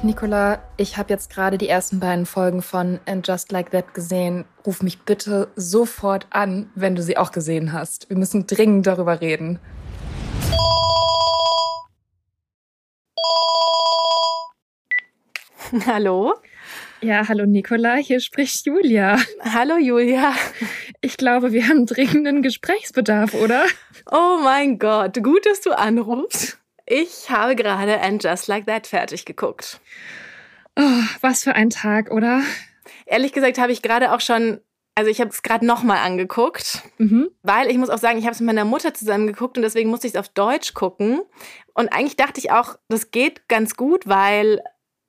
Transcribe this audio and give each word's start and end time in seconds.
Nicola, 0.00 0.62
ich 0.76 0.96
habe 0.96 1.12
jetzt 1.12 1.28
gerade 1.28 1.58
die 1.58 1.68
ersten 1.68 1.98
beiden 1.98 2.24
Folgen 2.24 2.62
von 2.62 3.00
And 3.04 3.26
Just 3.26 3.50
Like 3.50 3.72
That 3.72 3.94
gesehen. 3.94 4.44
Ruf 4.64 4.80
mich 4.80 5.00
bitte 5.00 5.48
sofort 5.56 6.28
an, 6.30 6.70
wenn 6.76 6.94
du 6.94 7.02
sie 7.02 7.16
auch 7.16 7.32
gesehen 7.32 7.72
hast. 7.72 8.08
Wir 8.08 8.16
müssen 8.16 8.46
dringend 8.46 8.86
darüber 8.86 9.20
reden. 9.20 9.58
Hallo? 15.86 16.34
Ja, 17.00 17.28
hallo 17.28 17.46
Nicola, 17.46 17.94
hier 17.94 18.18
spricht 18.20 18.66
Julia. 18.66 19.18
Hallo 19.40 19.76
Julia. 19.76 20.32
Ich 21.00 21.16
glaube, 21.16 21.52
wir 21.52 21.68
haben 21.68 21.86
dringenden 21.86 22.42
Gesprächsbedarf, 22.42 23.34
oder? 23.34 23.64
Oh 24.10 24.38
mein 24.42 24.78
Gott, 24.78 25.22
gut, 25.22 25.46
dass 25.46 25.60
du 25.60 25.70
anrufst. 25.76 26.58
Ich 26.90 27.28
habe 27.30 27.54
gerade 27.54 28.00
And 28.00 28.22
Just 28.24 28.48
Like 28.48 28.66
That 28.66 28.86
fertig 28.86 29.26
geguckt. 29.26 29.80
Oh, 30.74 31.02
was 31.20 31.44
für 31.44 31.54
ein 31.54 31.68
Tag, 31.70 32.10
oder? 32.10 32.40
Ehrlich 33.04 33.32
gesagt 33.32 33.58
habe 33.58 33.72
ich 33.72 33.82
gerade 33.82 34.12
auch 34.12 34.20
schon, 34.22 34.60
also 34.94 35.10
ich 35.10 35.20
habe 35.20 35.28
es 35.30 35.42
gerade 35.42 35.66
nochmal 35.66 35.98
angeguckt, 35.98 36.82
Mhm. 36.96 37.28
weil 37.42 37.70
ich 37.70 37.76
muss 37.76 37.90
auch 37.90 37.98
sagen, 37.98 38.18
ich 38.18 38.24
habe 38.24 38.32
es 38.32 38.40
mit 38.40 38.46
meiner 38.46 38.64
Mutter 38.64 38.94
zusammen 38.94 39.26
geguckt 39.26 39.58
und 39.58 39.62
deswegen 39.64 39.90
musste 39.90 40.06
ich 40.06 40.14
es 40.14 40.18
auf 40.18 40.30
Deutsch 40.30 40.72
gucken. 40.72 41.20
Und 41.74 41.92
eigentlich 41.92 42.16
dachte 42.16 42.40
ich 42.40 42.52
auch, 42.52 42.76
das 42.88 43.10
geht 43.10 43.48
ganz 43.48 43.76
gut, 43.76 44.06
weil 44.08 44.62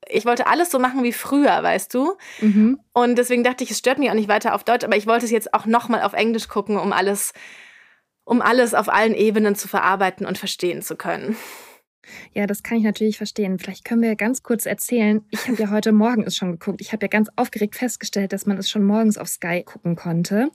ich 0.09 0.25
wollte 0.25 0.47
alles 0.47 0.71
so 0.71 0.79
machen 0.79 1.03
wie 1.03 1.13
früher, 1.13 1.63
weißt 1.63 1.93
du? 1.93 2.17
Mhm. 2.41 2.79
Und 2.91 3.15
deswegen 3.15 3.43
dachte 3.45 3.63
ich, 3.63 3.71
es 3.71 3.77
stört 3.77 3.99
mich 3.99 4.09
auch 4.09 4.15
nicht 4.15 4.27
weiter 4.29 4.53
auf 4.53 4.65
Deutsch, 4.65 4.83
aber 4.83 4.97
ich 4.97 5.07
wollte 5.07 5.23
es 5.25 5.31
jetzt 5.31 5.53
auch 5.53 5.65
nochmal 5.65 6.01
auf 6.01 6.13
Englisch 6.13 6.49
gucken, 6.49 6.77
um 6.77 6.91
alles, 6.91 7.31
um 8.25 8.41
alles 8.41 8.73
auf 8.73 8.89
allen 8.89 9.13
Ebenen 9.13 9.55
zu 9.55 9.67
verarbeiten 9.69 10.25
und 10.25 10.37
verstehen 10.37 10.81
zu 10.81 10.97
können. 10.97 11.37
Ja, 12.33 12.47
das 12.47 12.63
kann 12.63 12.77
ich 12.77 12.83
natürlich 12.83 13.17
verstehen. 13.17 13.59
Vielleicht 13.59 13.85
können 13.85 14.01
wir 14.01 14.15
ganz 14.15 14.41
kurz 14.43 14.65
erzählen. 14.65 15.21
Ich 15.29 15.47
habe 15.47 15.61
ja 15.61 15.69
heute 15.71 15.91
Morgen 15.91 16.23
es 16.23 16.35
schon 16.35 16.51
geguckt. 16.51 16.81
Ich 16.81 16.91
habe 16.91 17.03
ja 17.05 17.07
ganz 17.07 17.29
aufgeregt 17.35 17.75
festgestellt, 17.75 18.33
dass 18.33 18.45
man 18.45 18.57
es 18.57 18.69
schon 18.69 18.83
morgens 18.83 19.17
auf 19.17 19.27
Sky 19.27 19.63
gucken 19.63 19.95
konnte. 19.95 20.49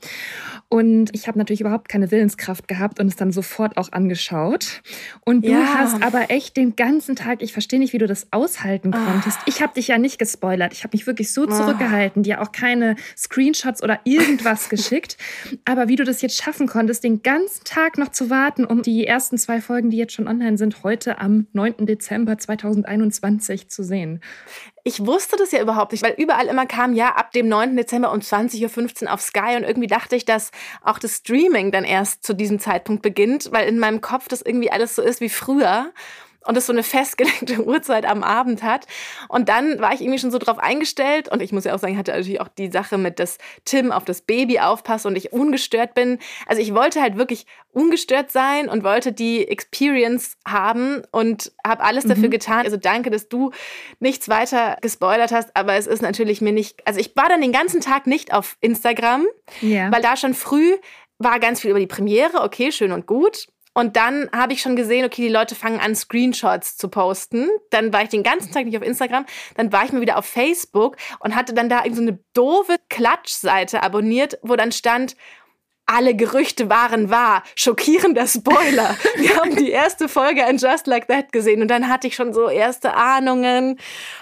Und 0.69 1.13
ich 1.13 1.27
habe 1.27 1.37
natürlich 1.37 1.61
überhaupt 1.61 1.89
keine 1.89 2.11
Willenskraft 2.11 2.67
gehabt 2.67 2.99
und 2.99 3.07
es 3.07 3.15
dann 3.15 3.31
sofort 3.31 3.77
auch 3.77 3.91
angeschaut. 3.91 4.81
Und 5.23 5.45
du 5.45 5.51
Ja. 5.51 5.75
hast 5.77 6.01
aber 6.03 6.29
echt 6.29 6.57
den 6.57 6.75
ganzen 6.75 7.15
Tag, 7.15 7.41
ich 7.41 7.53
verstehe 7.53 7.79
nicht, 7.79 7.93
wie 7.93 7.97
du 7.99 8.07
das 8.07 8.27
aushalten 8.31 8.91
konntest. 8.91 9.37
Ich 9.45 9.61
habe 9.61 9.73
dich 9.73 9.87
ja 9.89 9.97
nicht 9.97 10.17
gespoilert. 10.19 10.73
Ich 10.73 10.83
habe 10.83 10.95
mich 10.95 11.07
wirklich 11.07 11.31
so 11.31 11.45
zurückgehalten, 11.45 12.23
dir 12.23 12.41
auch 12.41 12.51
keine 12.51 12.95
Screenshots 13.17 13.83
oder 13.83 13.99
irgendwas 14.03 14.69
geschickt. 14.69 15.17
Aber 15.65 15.87
wie 15.87 15.95
du 15.95 16.03
das 16.03 16.21
jetzt 16.21 16.41
schaffen 16.41 16.67
konntest, 16.67 17.03
den 17.03 17.21
ganzen 17.23 17.63
Tag 17.63 17.97
noch 17.97 18.09
zu 18.09 18.29
warten, 18.29 18.65
um 18.65 18.81
die 18.81 19.05
ersten 19.05 19.37
zwei 19.37 19.61
Folgen, 19.61 19.89
die 19.89 19.97
jetzt 19.97 20.13
schon 20.13 20.27
online 20.27 20.57
sind, 20.57 20.83
heute 20.83 21.19
am 21.19 21.34
9. 21.53 21.85
Dezember 21.85 22.37
2021 22.37 23.69
zu 23.69 23.83
sehen. 23.83 24.21
Ich 24.83 25.05
wusste 25.05 25.35
das 25.37 25.51
ja 25.51 25.61
überhaupt 25.61 25.91
nicht, 25.91 26.03
weil 26.03 26.15
überall 26.17 26.47
immer 26.47 26.65
kam, 26.65 26.93
ja, 26.93 27.15
ab 27.15 27.31
dem 27.31 27.47
9. 27.47 27.75
Dezember 27.75 28.11
um 28.11 28.19
20.15 28.19 29.03
Uhr 29.03 29.13
auf 29.13 29.21
Sky 29.21 29.55
und 29.55 29.63
irgendwie 29.63 29.87
dachte 29.87 30.15
ich, 30.15 30.25
dass 30.25 30.51
auch 30.81 30.99
das 30.99 31.17
Streaming 31.17 31.71
dann 31.71 31.83
erst 31.83 32.23
zu 32.23 32.33
diesem 32.33 32.59
Zeitpunkt 32.59 33.01
beginnt, 33.01 33.51
weil 33.51 33.67
in 33.67 33.79
meinem 33.79 34.01
Kopf 34.01 34.27
das 34.27 34.41
irgendwie 34.41 34.71
alles 34.71 34.95
so 34.95 35.01
ist 35.01 35.21
wie 35.21 35.29
früher 35.29 35.91
und 36.45 36.57
es 36.57 36.65
so 36.65 36.73
eine 36.73 36.83
festgelegte 36.83 37.63
Uhrzeit 37.65 38.05
am 38.05 38.23
Abend 38.23 38.63
hat. 38.63 38.85
Und 39.29 39.49
dann 39.49 39.79
war 39.79 39.93
ich 39.93 40.01
irgendwie 40.01 40.19
schon 40.19 40.31
so 40.31 40.37
drauf 40.37 40.57
eingestellt 40.59 41.29
und 41.29 41.41
ich 41.41 41.51
muss 41.51 41.63
ja 41.65 41.73
auch 41.75 41.79
sagen, 41.79 41.93
ich 41.93 41.99
hatte 41.99 42.11
natürlich 42.11 42.41
auch 42.41 42.47
die 42.47 42.71
Sache 42.71 42.97
mit, 42.97 43.19
dass 43.19 43.37
Tim 43.65 43.91
auf 43.91 44.05
das 44.05 44.21
Baby 44.21 44.59
aufpasst 44.59 45.05
und 45.05 45.15
ich 45.15 45.33
ungestört 45.33 45.93
bin. 45.93 46.19
Also 46.47 46.61
ich 46.61 46.73
wollte 46.73 47.01
halt 47.01 47.17
wirklich 47.17 47.45
ungestört 47.71 48.31
sein 48.31 48.69
und 48.69 48.83
wollte 48.83 49.11
die 49.11 49.47
Experience 49.47 50.37
haben 50.47 51.01
und 51.11 51.51
habe 51.65 51.83
alles 51.83 52.05
dafür 52.05 52.29
getan. 52.29 52.63
Also 52.65 52.77
danke, 52.77 53.09
dass 53.09 53.27
du 53.27 53.51
nichts 53.99 54.29
weiter 54.29 54.77
gespoilert 54.81 55.31
hast, 55.31 55.55
aber 55.55 55.73
es 55.73 55.87
ist 55.87 56.01
natürlich 56.01 56.41
mir 56.41 56.53
nicht, 56.53 56.87
also 56.87 56.99
ich 56.99 57.15
war 57.15 57.27
dann 57.27 57.41
den 57.41 57.51
ganzen 57.51 57.81
Tag 57.81 58.07
nicht 58.07 58.33
auf 58.33 58.57
Instagram, 58.61 59.25
Ja. 59.61 59.91
weil 59.91 60.01
da 60.01 60.15
schon 60.15 60.33
früh 60.33 60.73
war 61.17 61.39
ganz 61.39 61.61
viel 61.61 61.71
über 61.71 61.79
die 61.79 61.87
Premiere, 61.87 62.41
okay, 62.41 62.71
schön 62.71 62.91
und 62.91 63.07
gut. 63.07 63.47
Und 63.77 63.97
dann 63.97 64.29
habe 64.31 64.53
ich 64.53 64.61
schon 64.61 64.77
gesehen, 64.77 65.05
okay, 65.05 65.23
die 65.23 65.33
Leute 65.33 65.53
fangen 65.53 65.81
an, 65.81 65.95
Screenshots 65.95 66.77
zu 66.77 66.87
posten. 66.87 67.49
Dann 67.71 67.91
war 67.91 68.03
ich 68.03 68.09
den 68.09 68.23
ganzen 68.23 68.53
Tag 68.53 68.65
nicht 68.65 68.77
auf 68.77 68.83
Instagram. 68.83 69.25
Dann 69.55 69.73
war 69.73 69.83
ich 69.83 69.91
mal 69.91 69.99
wieder 69.99 70.17
auf 70.17 70.25
Facebook 70.25 70.95
und 71.19 71.35
hatte 71.35 71.53
dann 71.53 71.67
da 71.67 71.83
irgend 71.83 71.97
so 71.97 72.01
eine 72.01 72.19
doofe 72.33 72.77
Klatschseite 72.89 73.83
abonniert, 73.83 74.39
wo 74.43 74.55
dann 74.55 74.71
stand, 74.71 75.17
alle 75.85 76.15
Gerüchte 76.15 76.69
waren 76.69 77.09
wahr. 77.09 77.43
Schockierender 77.55 78.27
Spoiler. 78.27 78.97
Wir 79.15 79.37
haben 79.37 79.55
die 79.55 79.69
erste 79.69 80.09
Folge 80.09 80.41
in 80.49 80.57
Just 80.57 80.87
Like 80.87 81.07
That 81.07 81.31
gesehen 81.31 81.61
und 81.61 81.69
dann 81.69 81.87
hatte 81.87 82.07
ich 82.07 82.15
schon 82.15 82.33
so 82.33 82.49
erste 82.49 82.93
Ahnungen. 82.95 83.79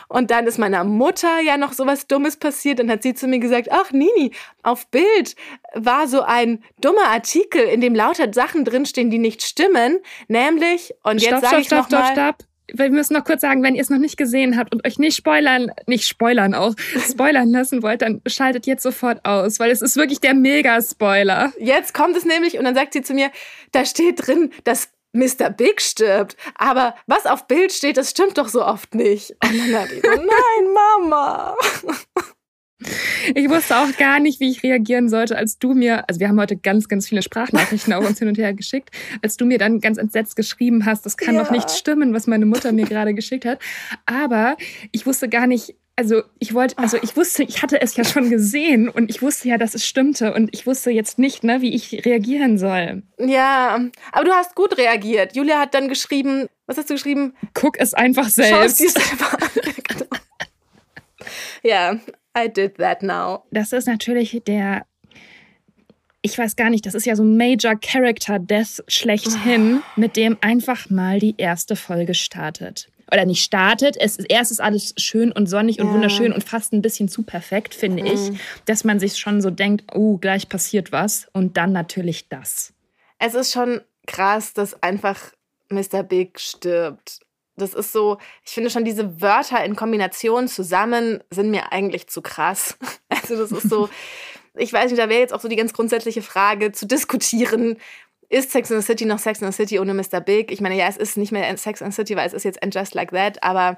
Und 0.08 0.30
dann 0.30 0.46
ist 0.46 0.58
meiner 0.58 0.84
Mutter 0.84 1.40
ja 1.40 1.58
noch 1.58 1.74
so 1.74 1.86
was 1.86 2.08
Dummes 2.08 2.38
passiert. 2.38 2.80
Dann 2.80 2.90
hat 2.90 3.04
sie 3.04 3.14
zu 3.14 3.28
mir 3.28 3.40
gesagt, 3.40 3.70
ach 3.72 3.92
Nini, 3.92 4.32
auf 4.62 4.88
Bild 4.88 5.36
war 5.74 6.08
so 6.08 6.22
ein 6.22 6.64
dummer 6.80 7.08
Artikel, 7.08 7.62
in 7.62 7.82
dem 7.82 7.96
lauter 7.96 8.32
Sachen 8.34 8.66
drinstehen, 8.66 9.10
die 9.10 9.20
nicht 9.20 9.42
stimmen. 9.42 10.00
Nämlich, 10.28 10.94
und 11.04 11.22
jetzt 11.22 11.30
stopp, 11.30 11.42
sage 11.42 11.48
stopp, 11.48 11.60
ich 11.62 11.68
stopp, 11.68 11.80
noch 11.80 11.88
stopp, 11.88 12.00
mal, 12.00 12.34
stopp. 12.34 12.48
Wir 12.74 12.90
müssen 12.90 13.14
noch 13.14 13.24
kurz 13.24 13.42
sagen, 13.42 13.64
wenn 13.64 13.76
ihr 13.76 13.82
es 13.82 13.90
noch 13.90 14.00
nicht 14.00 14.18
gesehen 14.18 14.58
habt 14.58 14.74
und 14.74 14.86
euch 14.86 14.98
nicht 15.00 15.16
spoilern, 15.16 15.72
nicht 15.86 16.08
spoilern 16.08 16.54
auch, 16.54 16.76
spoilern 17.10 17.50
lassen 17.52 17.84
wollt, 17.84 18.02
dann 18.02 18.22
schaltet 18.28 18.66
jetzt 18.66 18.84
sofort 18.84 19.24
aus, 19.26 19.60
weil 19.60 19.72
es 19.72 19.82
ist 19.82 19.96
wirklich 19.96 20.20
der 20.20 20.34
Mega-Spoiler. 20.34 21.54
Jetzt 21.60 21.94
kommt 21.94 22.18
es 22.18 22.26
nämlich 22.26 22.58
und 22.58 22.66
dann 22.66 22.76
sagt 22.76 22.94
sie 22.94 23.02
zu 23.02 23.14
mir, 23.14 23.32
da 23.72 23.86
steht 23.86 24.28
drin, 24.28 24.52
dass 24.64 24.90
Mr. 25.14 25.50
Big 25.52 25.80
stirbt. 25.82 26.36
Aber 26.56 26.96
was 27.06 27.26
auf 27.26 27.48
Bild 27.48 27.72
steht, 27.72 27.98
das 27.98 28.10
stimmt 28.10 28.38
doch 28.38 28.48
so 28.48 28.66
oft 28.66 28.96
nicht. 28.96 29.32
Und 29.44 29.58
dann 29.58 29.82
hat 29.82 29.92
ich 29.92 30.02
so, 30.04 30.10
nein, 30.10 30.74
Mama. 30.74 31.56
Ich 33.36 33.50
wusste 33.50 33.78
auch 33.78 33.96
gar 33.98 34.20
nicht, 34.20 34.40
wie 34.42 34.50
ich 34.52 34.62
reagieren 34.64 35.08
sollte, 35.08 35.38
als 35.38 35.58
du 35.58 35.74
mir, 35.74 36.08
also 36.10 36.20
wir 36.20 36.28
haben 36.28 36.40
heute 36.40 36.58
ganz, 36.58 36.90
ganz 36.90 37.08
viele 37.08 37.22
Sprachnachrichten 37.22 37.94
auf 37.94 38.06
uns 38.06 38.20
hin 38.20 38.28
und 38.28 38.38
her 38.38 38.54
geschickt, 38.54 38.90
als 39.22 39.38
du 39.38 39.46
mir 39.46 39.58
dann 39.58 39.80
ganz 39.80 39.98
entsetzt 39.98 40.36
geschrieben 40.36 40.86
hast, 40.86 41.06
das 41.06 41.16
kann 41.16 41.36
Ja. 41.36 41.44
doch 41.44 41.52
nicht 41.52 41.72
stimmen, 41.72 42.14
was 42.14 42.28
meine 42.28 42.46
Mutter 42.46 42.72
mir 42.74 42.86
gerade 42.86 43.14
geschickt 43.14 43.46
hat. 43.46 43.60
Aber 44.06 44.58
ich 44.92 45.06
wusste 45.06 45.30
gar 45.30 45.48
nicht, 45.48 45.76
also 45.96 46.24
ich 46.40 46.54
wollte, 46.54 46.78
also 46.78 46.98
ich 47.02 47.16
wusste, 47.16 47.44
ich 47.44 47.62
hatte 47.62 47.80
es 47.82 47.96
ja 47.96 48.04
schon 48.04 48.30
gesehen 48.30 48.90
und 48.90 49.10
ich 49.10 49.22
wusste 49.22 49.48
ja, 49.48 49.58
dass 49.58 49.76
es 49.76 49.86
stimmte 49.86 50.34
und 50.34 50.50
ich 50.54 50.66
wusste 50.68 50.92
jetzt 50.92 51.20
nicht, 51.20 51.44
ne, 51.46 51.62
wie 51.62 51.74
ich 51.74 52.04
reagieren 52.06 52.58
soll. 52.58 53.04
Ja, 53.20 53.80
aber 54.12 54.26
du 54.26 54.32
hast 54.32 54.56
gut 54.56 54.78
reagiert. 54.78 55.36
Julia 55.38 55.60
hat 55.60 55.74
dann 55.74 55.88
geschrieben, 55.88 56.48
was 56.66 56.78
hast 56.78 56.90
du 56.90 56.96
geschrieben? 56.96 57.34
Guck 57.54 57.80
es 57.80 57.94
einfach 57.94 58.24
Schau 58.24 58.62
es 58.62 58.78
selbst. 58.78 58.80
dir 58.80 58.90
selber 58.90 59.34
an. 59.34 59.50
Genau. 59.88 60.06
Ja, 61.62 61.98
I 62.38 62.50
did 62.50 62.78
that 62.78 63.02
now. 63.04 63.44
Das 63.52 63.72
ist 63.74 63.88
natürlich 63.88 64.42
der, 64.48 64.86
ich 66.22 66.38
weiß 66.38 66.56
gar 66.56 66.70
nicht, 66.70 66.86
das 66.86 66.96
ist 66.96 67.06
ja 67.06 67.16
so 67.16 67.24
ein 67.24 67.38
Major 67.38 67.76
Character 67.80 68.40
Death 68.40 68.84
schlechthin, 68.88 69.82
mit 69.96 70.16
dem 70.16 70.38
einfach 70.42 70.90
mal 70.90 71.20
die 71.20 71.36
erste 71.38 71.76
Folge 71.76 72.14
startet. 72.14 72.90
Oder 73.12 73.26
nicht 73.26 73.44
startet, 73.44 73.96
es 74.00 74.16
ist, 74.16 74.26
erst 74.32 74.52
ist 74.52 74.62
alles 74.62 74.96
schön 74.98 75.32
und 75.32 75.48
sonnig 75.48 75.80
und 75.80 75.88
Ja. 75.88 75.94
wunderschön 75.94 76.34
und 76.34 76.44
fast 76.44 76.74
ein 76.74 76.82
bisschen 76.82 77.10
zu 77.10 77.22
perfekt, 77.22 77.76
finde 77.76 78.02
ich, 78.02 78.32
dass 78.66 78.84
man 78.86 79.00
sich 79.00 79.18
schon 79.18 79.42
so 79.42 79.52
denkt, 79.52 79.94
oh, 79.94 80.18
gleich 80.18 80.50
passiert 80.50 80.92
was 80.92 81.28
und 81.34 81.58
dann 81.58 81.74
natürlich 81.74 82.30
das. 82.30 82.74
Es 83.20 83.36
ist 83.36 83.52
schon 83.52 83.82
krass, 84.08 84.54
dass 84.54 84.82
einfach 84.82 85.34
Mr. 85.70 86.02
Big 86.02 86.40
stirbt. 86.40 87.20
Das 87.56 87.74
ist 87.74 87.94
so, 87.94 88.18
ich 88.44 88.52
finde 88.52 88.70
schon 88.70 88.84
diese 88.84 89.22
Wörter 89.22 89.64
in 89.64 89.76
Kombination 89.76 90.48
zusammen 90.48 91.24
sind 91.30 91.52
mir 91.52 91.72
eigentlich 91.72 92.08
zu 92.08 92.22
krass. 92.22 92.78
Also 93.10 93.38
das 93.38 93.52
ist 93.52 93.70
so, 93.70 93.90
ich 94.56 94.74
weiß 94.74 94.92
nicht, 94.92 95.02
da 95.02 95.08
wäre 95.08 95.22
jetzt 95.22 95.34
auch 95.34 95.40
so 95.40 95.48
die 95.48 95.56
ganz 95.56 95.72
grundsätzliche 95.72 96.22
Frage 96.22 96.72
zu 96.72 96.86
diskutieren. 96.86 97.78
Ist 98.28 98.52
Sex 98.52 98.72
and 98.72 98.82
the 98.82 98.86
City 98.86 99.06
noch 99.06 99.20
Sex 99.20 99.42
and 99.42 99.54
the 99.54 99.56
City 99.56 99.80
ohne 99.80 99.94
Mr. 99.94 100.20
Big? 100.20 100.52
Ich 100.52 100.60
meine, 100.60 100.76
ja, 100.76 100.88
es 100.88 100.98
ist 100.98 101.16
nicht 101.16 101.32
mehr 101.32 101.56
Sex 101.56 101.82
and 101.82 101.94
the 101.94 101.96
City, 101.96 102.16
weil 102.16 102.28
es 102.28 102.34
ist 102.34 102.44
jetzt 102.44 102.62
And 102.64 102.74
Just 102.74 102.96
Like 102.96 103.12
That, 103.12 103.42
aber 103.44 103.78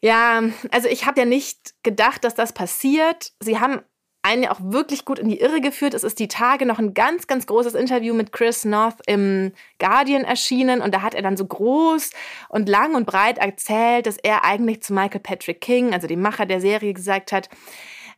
ja, 0.00 0.42
also 0.70 0.88
ich 0.88 1.06
habe 1.06 1.20
ja 1.20 1.26
nicht 1.26 1.74
gedacht, 1.82 2.24
dass 2.24 2.34
das 2.34 2.52
passiert. 2.52 3.32
Sie 3.40 3.60
haben 3.60 3.82
einen 4.22 4.46
auch 4.46 4.60
wirklich 4.62 5.04
gut 5.04 5.18
in 5.18 5.28
die 5.28 5.40
Irre 5.40 5.60
geführt. 5.60 5.94
Es 5.94 6.04
ist 6.04 6.20
die 6.20 6.28
Tage 6.28 6.64
noch 6.64 6.78
ein 6.78 6.94
ganz, 6.94 7.26
ganz 7.26 7.46
großes 7.46 7.74
Interview 7.74 8.14
mit 8.14 8.30
Chris 8.30 8.64
North 8.64 8.98
im 9.06 9.52
Guardian 9.80 10.22
erschienen 10.22 10.80
und 10.80 10.94
da 10.94 11.02
hat 11.02 11.14
er 11.14 11.22
dann 11.22 11.36
so 11.36 11.44
groß 11.44 12.10
und 12.48 12.68
lang 12.68 12.94
und 12.94 13.04
breit 13.04 13.38
erzählt, 13.38 14.06
dass 14.06 14.16
er 14.18 14.44
eigentlich 14.44 14.82
zu 14.82 14.94
Michael 14.94 15.20
Patrick 15.20 15.60
King, 15.60 15.92
also 15.92 16.06
dem 16.06 16.22
Macher 16.22 16.46
der 16.46 16.60
Serie, 16.60 16.94
gesagt 16.94 17.32
hat, 17.32 17.48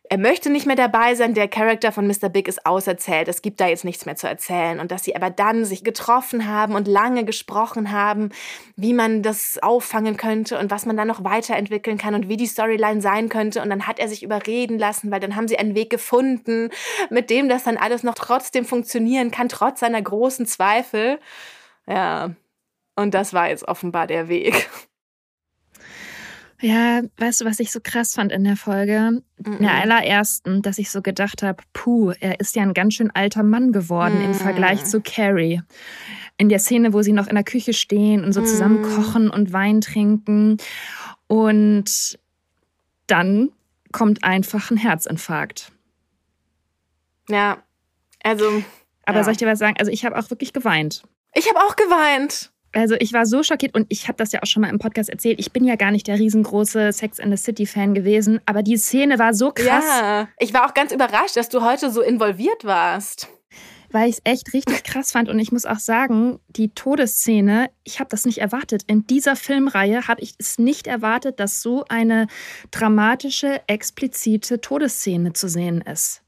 er 0.09 0.17
möchte 0.17 0.49
nicht 0.49 0.65
mehr 0.65 0.75
dabei 0.75 1.15
sein, 1.15 1.33
der 1.33 1.47
Charakter 1.47 1.91
von 1.91 2.07
Mr. 2.07 2.29
Big 2.29 2.47
ist 2.47 2.65
auserzählt, 2.65 3.27
es 3.27 3.41
gibt 3.41 3.59
da 3.59 3.67
jetzt 3.67 3.85
nichts 3.85 4.05
mehr 4.05 4.15
zu 4.15 4.27
erzählen 4.27 4.79
und 4.79 4.91
dass 4.91 5.03
sie 5.03 5.15
aber 5.15 5.29
dann 5.29 5.65
sich 5.65 5.83
getroffen 5.83 6.47
haben 6.47 6.75
und 6.75 6.87
lange 6.87 7.25
gesprochen 7.25 7.91
haben, 7.91 8.29
wie 8.75 8.93
man 8.93 9.23
das 9.23 9.57
auffangen 9.61 10.17
könnte 10.17 10.59
und 10.59 10.71
was 10.71 10.85
man 10.85 10.97
dann 10.97 11.07
noch 11.07 11.23
weiterentwickeln 11.23 11.97
kann 11.97 12.15
und 12.15 12.29
wie 12.29 12.37
die 12.37 12.45
Storyline 12.45 13.01
sein 13.01 13.29
könnte 13.29 13.61
und 13.61 13.69
dann 13.69 13.87
hat 13.87 13.99
er 13.99 14.07
sich 14.07 14.23
überreden 14.23 14.77
lassen, 14.77 15.11
weil 15.11 15.19
dann 15.19 15.35
haben 15.35 15.47
sie 15.47 15.57
einen 15.57 15.75
Weg 15.75 15.89
gefunden, 15.89 16.69
mit 17.09 17.29
dem 17.29 17.49
das 17.49 17.63
dann 17.63 17.77
alles 17.77 18.03
noch 18.03 18.15
trotzdem 18.15 18.65
funktionieren 18.65 19.31
kann, 19.31 19.49
trotz 19.49 19.79
seiner 19.79 20.01
großen 20.01 20.45
Zweifel. 20.45 21.19
Ja, 21.87 22.31
und 22.95 23.13
das 23.13 23.33
war 23.33 23.49
jetzt 23.49 23.67
offenbar 23.67 24.07
der 24.07 24.27
Weg. 24.27 24.69
Ja, 26.61 27.01
weißt 27.17 27.41
du, 27.41 27.45
was 27.45 27.59
ich 27.59 27.71
so 27.71 27.79
krass 27.83 28.13
fand 28.13 28.31
in 28.31 28.43
der 28.43 28.55
Folge? 28.55 29.21
In 29.43 29.59
der 29.59 29.73
allerersten, 29.73 30.61
dass 30.61 30.77
ich 30.77 30.89
so 30.89 31.01
gedacht 31.01 31.43
habe, 31.43 31.61
puh, 31.73 32.13
er 32.19 32.39
ist 32.39 32.55
ja 32.55 32.63
ein 32.63 32.73
ganz 32.73 32.93
schön 32.93 33.11
alter 33.11 33.43
Mann 33.43 33.73
geworden 33.73 34.19
mm. 34.19 34.25
im 34.25 34.33
Vergleich 34.33 34.85
zu 34.85 35.01
Carrie. 35.01 35.61
In 36.37 36.47
der 36.47 36.59
Szene, 36.59 36.93
wo 36.93 37.01
sie 37.01 37.11
noch 37.11 37.27
in 37.27 37.35
der 37.35 37.43
Küche 37.43 37.73
stehen 37.73 38.23
und 38.23 38.31
so 38.31 38.41
zusammen 38.41 38.81
mm. 38.81 38.95
kochen 38.95 39.29
und 39.29 39.51
Wein 39.51 39.81
trinken. 39.81 40.57
Und 41.27 42.17
dann 43.07 43.51
kommt 43.91 44.23
einfach 44.23 44.71
ein 44.71 44.77
Herzinfarkt. 44.77 45.71
Ja, 47.29 47.63
also. 48.23 48.63
Aber 49.05 49.17
ja. 49.17 49.23
soll 49.23 49.33
ich 49.33 49.37
dir 49.37 49.47
was 49.47 49.59
sagen? 49.59 49.75
Also, 49.77 49.91
ich 49.91 50.05
habe 50.05 50.17
auch 50.17 50.29
wirklich 50.29 50.53
geweint. 50.53 51.03
Ich 51.33 51.49
habe 51.49 51.59
auch 51.59 51.75
geweint. 51.75 52.51
Also 52.75 52.95
ich 52.99 53.13
war 53.13 53.25
so 53.25 53.41
schockiert 53.41 53.73
und 53.73 53.87
ich 53.89 54.07
habe 54.09 54.17
das 54.17 54.33
ja 54.33 54.41
auch 54.43 54.47
schon 54.47 54.61
mal 54.61 54.69
im 54.69 54.79
Podcast 54.79 55.09
erzählt. 55.09 55.39
Ich 55.39 55.53
bin 55.53 55.63
ja 55.63 55.77
gar 55.77 55.91
nicht 55.91 56.07
der 56.07 56.19
riesengroße 56.19 56.91
Sex 56.91 57.19
in 57.19 57.35
the 57.35 57.41
City 57.41 57.65
Fan 57.65 57.93
gewesen, 57.93 58.41
aber 58.45 58.63
die 58.63 58.75
Szene 58.75 59.17
war 59.17 59.33
so 59.33 59.51
krass. 59.51 59.85
Ja, 59.87 60.27
ich 60.39 60.53
war 60.53 60.65
auch 60.65 60.73
ganz 60.73 60.91
überrascht, 60.91 61.37
dass 61.37 61.47
du 61.47 61.61
heute 61.61 61.89
so 61.89 62.01
involviert 62.01 62.65
warst. 62.65 63.29
Weil 63.91 64.09
ich 64.09 64.15
es 64.15 64.21
echt 64.25 64.53
richtig 64.53 64.83
krass 64.83 65.13
fand 65.13 65.29
und 65.29 65.39
ich 65.39 65.53
muss 65.53 65.65
auch 65.65 65.79
sagen, 65.79 66.39
die 66.49 66.73
Todesszene, 66.73 67.69
ich 67.85 68.01
habe 68.01 68.09
das 68.09 68.25
nicht 68.25 68.39
erwartet. 68.39 68.83
In 68.87 69.07
dieser 69.07 69.37
Filmreihe 69.37 70.09
habe 70.09 70.21
ich 70.21 70.33
es 70.37 70.59
nicht 70.59 70.85
erwartet, 70.85 71.39
dass 71.39 71.61
so 71.61 71.85
eine 71.87 72.27
dramatische, 72.71 73.61
explizite 73.67 74.59
Todesszene 74.59 75.31
zu 75.31 75.47
sehen 75.47 75.79
ist. 75.79 76.23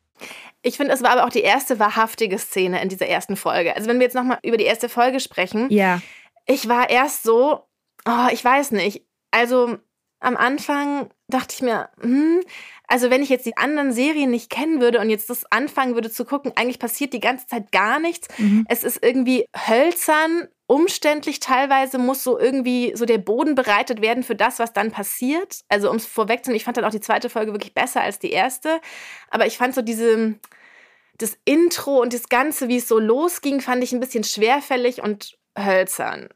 Ich 0.61 0.77
finde, 0.77 0.93
es 0.93 1.03
war 1.03 1.11
aber 1.11 1.25
auch 1.25 1.29
die 1.29 1.41
erste 1.41 1.77
wahrhaftige 1.77 2.39
Szene 2.39 2.81
in 2.81 2.87
dieser 2.87 3.07
ersten 3.07 3.35
Folge. 3.35 3.75
Also 3.75 3.89
wenn 3.89 3.97
wir 3.97 4.05
jetzt 4.05 4.15
nochmal 4.15 4.39
über 4.43 4.57
die 4.57 4.63
erste 4.63 4.87
Folge 4.87 5.19
sprechen. 5.19 5.67
Ja 5.69 6.01
ich 6.47 6.67
war 6.67 6.89
erst 6.89 7.23
so, 7.23 7.67
oh, 8.05 8.27
ich 8.31 8.43
weiß 8.43 8.71
nicht. 8.71 9.05
Also 9.31 9.77
am 10.19 10.35
Anfang 10.35 11.09
dachte 11.27 11.53
ich 11.55 11.61
mir, 11.61 11.89
hm, 11.99 12.41
also 12.87 13.09
wenn 13.09 13.21
ich 13.21 13.29
jetzt 13.29 13.45
die 13.45 13.57
anderen 13.57 13.91
Serien 13.91 14.31
nicht 14.31 14.49
kennen 14.49 14.79
würde 14.79 14.99
und 14.99 15.09
jetzt 15.09 15.29
das 15.29 15.43
anfangen 15.51 15.93
würde 15.93 16.09
zu 16.09 16.25
gucken, 16.25 16.53
eigentlich 16.55 16.79
passiert 16.79 17.13
die 17.13 17.19
ganze 17.19 17.45
Zeit 17.45 17.71
gar 17.71 17.99
nichts. 17.99 18.27
Mhm. 18.37 18.65
Es 18.69 18.83
ist 18.83 19.03
irgendwie 19.03 19.45
hölzern, 19.55 20.47
umständlich 20.67 21.39
teilweise 21.39 21.97
muss 21.97 22.23
so 22.23 22.39
irgendwie 22.39 22.93
so 22.95 23.05
der 23.05 23.17
Boden 23.19 23.55
bereitet 23.55 24.01
werden 24.01 24.23
für 24.23 24.35
das, 24.35 24.57
was 24.59 24.73
dann 24.73 24.91
passiert. 24.91 25.61
Also 25.67 25.89
um 25.89 25.97
es 25.97 26.05
vorwegzunehmen, 26.05 26.57
ich 26.57 26.63
fand 26.63 26.77
dann 26.77 26.85
auch 26.85 26.91
die 26.91 27.01
zweite 27.01 27.29
Folge 27.29 27.51
wirklich 27.51 27.73
besser 27.73 28.01
als 28.01 28.19
die 28.19 28.31
erste, 28.31 28.79
aber 29.29 29.45
ich 29.45 29.57
fand 29.57 29.75
so 29.75 29.81
diese 29.81 30.35
das 31.19 31.37
Intro 31.45 31.99
und 32.01 32.13
das 32.13 32.29
Ganze, 32.29 32.67
wie 32.67 32.77
es 32.77 32.87
so 32.87 32.99
losging, 32.99 33.59
fand 33.59 33.83
ich 33.83 33.91
ein 33.91 33.99
bisschen 33.99 34.23
schwerfällig 34.23 35.01
und 35.01 35.37
hölzern 35.57 36.29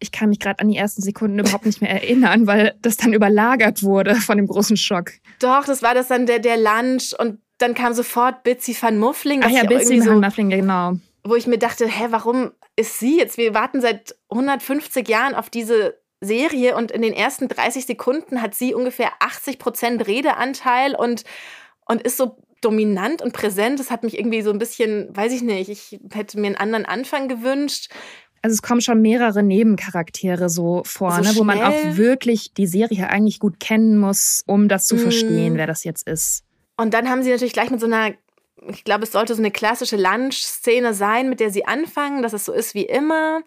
ich 0.00 0.12
kann 0.12 0.28
mich 0.28 0.38
gerade 0.38 0.60
an 0.60 0.68
die 0.68 0.76
ersten 0.76 1.02
Sekunden 1.02 1.38
überhaupt 1.38 1.66
nicht 1.66 1.80
mehr 1.80 1.90
erinnern, 1.90 2.46
weil 2.46 2.74
das 2.82 2.96
dann 2.96 3.12
überlagert 3.12 3.82
wurde 3.82 4.14
von 4.14 4.36
dem 4.36 4.46
großen 4.46 4.76
Schock. 4.76 5.12
Doch, 5.40 5.64
das 5.64 5.82
war 5.82 5.94
das 5.94 6.08
dann 6.08 6.26
der, 6.26 6.38
der 6.38 6.56
Lunch 6.56 7.14
und 7.18 7.40
dann 7.58 7.74
kam 7.74 7.92
sofort 7.92 8.44
Bitsy 8.44 8.76
van 8.80 8.98
Muffling. 8.98 9.42
Ach 9.44 9.50
ja, 9.50 9.64
Bitsy 9.64 10.04
van 10.04 10.20
Muffling, 10.20 10.50
genau. 10.50 10.92
Wo 11.24 11.34
ich 11.34 11.46
mir 11.46 11.58
dachte, 11.58 11.86
hä, 11.86 12.06
warum 12.10 12.52
ist 12.76 13.00
sie 13.00 13.18
jetzt? 13.18 13.36
Wir 13.36 13.54
warten 13.54 13.80
seit 13.80 14.14
150 14.30 15.08
Jahren 15.08 15.34
auf 15.34 15.50
diese 15.50 15.98
Serie 16.20 16.76
und 16.76 16.92
in 16.92 17.02
den 17.02 17.12
ersten 17.12 17.48
30 17.48 17.86
Sekunden 17.86 18.40
hat 18.40 18.54
sie 18.54 18.74
ungefähr 18.74 19.10
80 19.20 19.58
Prozent 19.58 20.06
Redeanteil 20.06 20.94
und, 20.94 21.24
und 21.86 22.02
ist 22.02 22.16
so 22.16 22.38
dominant 22.60 23.22
und 23.22 23.32
präsent. 23.32 23.80
Das 23.80 23.90
hat 23.90 24.04
mich 24.04 24.18
irgendwie 24.18 24.42
so 24.42 24.50
ein 24.50 24.58
bisschen, 24.58 25.14
weiß 25.16 25.32
ich 25.32 25.42
nicht, 25.42 25.68
ich 25.68 26.00
hätte 26.12 26.38
mir 26.38 26.46
einen 26.46 26.56
anderen 26.56 26.86
Anfang 26.86 27.28
gewünscht. 27.28 27.90
Also 28.48 28.54
es 28.54 28.62
kommen 28.62 28.80
schon 28.80 29.02
mehrere 29.02 29.42
Nebencharaktere 29.42 30.48
so 30.48 30.82
vor, 30.86 31.12
so 31.12 31.20
ne, 31.20 31.36
wo 31.36 31.44
man 31.44 31.60
auch 31.60 31.74
wirklich 31.98 32.54
die 32.54 32.66
Serie 32.66 33.10
eigentlich 33.10 33.40
gut 33.40 33.60
kennen 33.60 33.98
muss, 33.98 34.42
um 34.46 34.68
das 34.68 34.86
zu 34.86 34.94
mm. 34.94 34.98
verstehen, 35.00 35.56
wer 35.58 35.66
das 35.66 35.84
jetzt 35.84 36.08
ist. 36.08 36.44
Und 36.78 36.94
dann 36.94 37.10
haben 37.10 37.22
sie 37.22 37.30
natürlich 37.30 37.52
gleich 37.52 37.70
mit 37.70 37.78
so 37.78 37.84
einer, 37.84 38.14
ich 38.70 38.84
glaube, 38.84 39.04
es 39.04 39.12
sollte 39.12 39.34
so 39.34 39.42
eine 39.42 39.50
klassische 39.50 39.98
Lunch-Szene 39.98 40.94
sein, 40.94 41.28
mit 41.28 41.40
der 41.40 41.50
sie 41.50 41.66
anfangen, 41.66 42.22
dass 42.22 42.32
es 42.32 42.46
so 42.46 42.54
ist 42.54 42.74
wie 42.74 42.86
immer. 42.86 43.42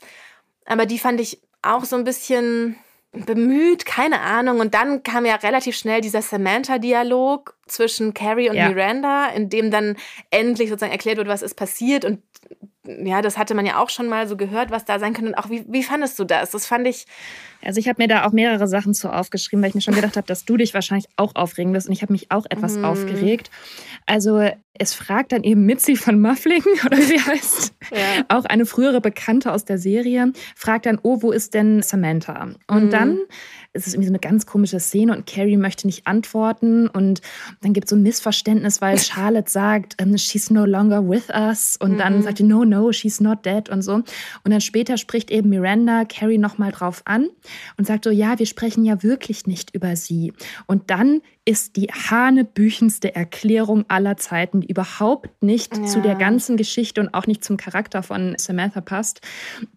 Aber 0.65 0.85
die 0.85 0.99
fand 0.99 1.19
ich 1.19 1.41
auch 1.63 1.83
so 1.83 1.95
ein 1.95 2.03
bisschen 2.03 2.75
bemüht, 3.11 3.87
keine 3.87 4.21
Ahnung. 4.21 4.59
Und 4.59 4.75
dann 4.75 5.01
kam 5.01 5.25
ja 5.25 5.33
relativ 5.33 5.75
schnell 5.75 6.01
dieser 6.01 6.21
Samantha-Dialog 6.21 7.55
zwischen 7.71 8.13
Carrie 8.13 8.49
und 8.49 8.55
ja. 8.55 8.69
Miranda, 8.69 9.27
in 9.27 9.49
dem 9.49 9.71
dann 9.71 9.95
endlich 10.29 10.69
sozusagen 10.69 10.91
erklärt 10.91 11.17
wird, 11.17 11.27
was 11.27 11.41
ist 11.41 11.55
passiert. 11.55 12.05
Und 12.05 12.19
ja, 12.85 13.21
das 13.21 13.37
hatte 13.37 13.53
man 13.53 13.65
ja 13.65 13.79
auch 13.79 13.89
schon 13.89 14.07
mal 14.07 14.27
so 14.27 14.35
gehört, 14.35 14.71
was 14.71 14.85
da 14.85 14.99
sein 14.99 15.13
könnte. 15.13 15.31
Und 15.31 15.37
auch 15.37 15.49
wie, 15.49 15.63
wie 15.67 15.83
fandest 15.83 16.17
du 16.17 16.23
das? 16.23 16.51
Das 16.51 16.65
fand 16.65 16.87
ich. 16.87 17.05
Also 17.63 17.79
ich 17.79 17.87
habe 17.87 18.01
mir 18.01 18.07
da 18.07 18.25
auch 18.25 18.31
mehrere 18.31 18.67
Sachen 18.67 18.95
zu 18.95 19.13
aufgeschrieben, 19.13 19.61
weil 19.61 19.69
ich 19.69 19.75
mir 19.75 19.81
schon 19.81 19.93
gedacht 19.93 20.17
habe, 20.17 20.25
dass 20.25 20.45
du 20.45 20.57
dich 20.57 20.73
wahrscheinlich 20.73 21.07
auch 21.15 21.35
aufregen 21.35 21.73
wirst. 21.73 21.87
Und 21.87 21.93
ich 21.93 22.01
habe 22.01 22.11
mich 22.11 22.31
auch 22.31 22.45
etwas 22.49 22.77
mm. 22.77 22.85
aufgeregt. 22.85 23.51
Also 24.07 24.43
es 24.73 24.95
fragt 24.95 25.31
dann 25.31 25.43
eben 25.43 25.65
Mitzi 25.67 25.95
von 25.95 26.19
Muffling, 26.19 26.63
oder 26.85 26.97
wie 26.97 27.03
sie 27.03 27.19
heißt, 27.19 27.73
ja. 27.91 28.25
auch 28.29 28.45
eine 28.45 28.65
frühere 28.65 28.99
Bekannte 28.99 29.51
aus 29.51 29.63
der 29.63 29.77
Serie, 29.77 30.33
fragt 30.55 30.87
dann, 30.87 30.99
oh, 31.03 31.21
wo 31.21 31.31
ist 31.31 31.53
denn 31.53 31.83
Samantha? 31.83 32.49
Und 32.67 32.87
mm. 32.87 32.89
dann 32.89 33.19
es 33.73 33.87
ist 33.87 33.93
irgendwie 33.93 34.07
so 34.07 34.11
eine 34.11 34.19
ganz 34.19 34.45
komische 34.45 34.79
Szene 34.79 35.15
und 35.15 35.25
Carrie 35.25 35.57
möchte 35.57 35.87
nicht 35.87 36.05
antworten 36.05 36.87
und 36.87 37.21
dann 37.61 37.73
gibt 37.73 37.85
es 37.85 37.89
so 37.91 37.95
ein 37.95 38.03
Missverständnis, 38.03 38.81
weil 38.81 38.97
Charlotte 38.99 39.49
sagt, 39.49 40.01
um, 40.01 40.17
she's 40.17 40.49
no 40.49 40.65
longer 40.65 41.07
with 41.07 41.29
us 41.29 41.77
und 41.77 41.93
mhm. 41.93 41.97
dann 41.97 42.23
sagt 42.23 42.39
sie, 42.39 42.43
no, 42.43 42.65
no, 42.65 42.91
she's 42.91 43.19
not 43.19 43.45
dead 43.45 43.69
und 43.69 43.81
so. 43.81 43.93
Und 43.93 44.05
dann 44.45 44.61
später 44.61 44.97
spricht 44.97 45.31
eben 45.31 45.49
Miranda 45.49 46.05
Carrie 46.05 46.37
nochmal 46.37 46.71
drauf 46.71 47.01
an 47.05 47.29
und 47.77 47.87
sagt 47.87 48.03
so, 48.05 48.09
ja, 48.09 48.39
wir 48.39 48.45
sprechen 48.45 48.83
ja 48.83 49.03
wirklich 49.03 49.47
nicht 49.47 49.73
über 49.75 49.95
sie. 49.95 50.33
Und 50.65 50.89
dann 50.89 51.21
ist 51.45 51.75
die 51.75 51.87
hanebüchendste 51.87 53.15
Erklärung 53.15 53.85
aller 53.87 54.17
Zeiten, 54.17 54.61
die 54.61 54.67
überhaupt 54.67 55.41
nicht 55.41 55.77
ja. 55.77 55.85
zu 55.85 56.01
der 56.01 56.15
ganzen 56.15 56.57
Geschichte 56.57 57.01
und 57.01 57.13
auch 57.13 57.27
nicht 57.27 57.43
zum 57.43 57.57
Charakter 57.57 58.03
von 58.03 58.35
Samantha 58.37 58.81
passt, 58.81 59.21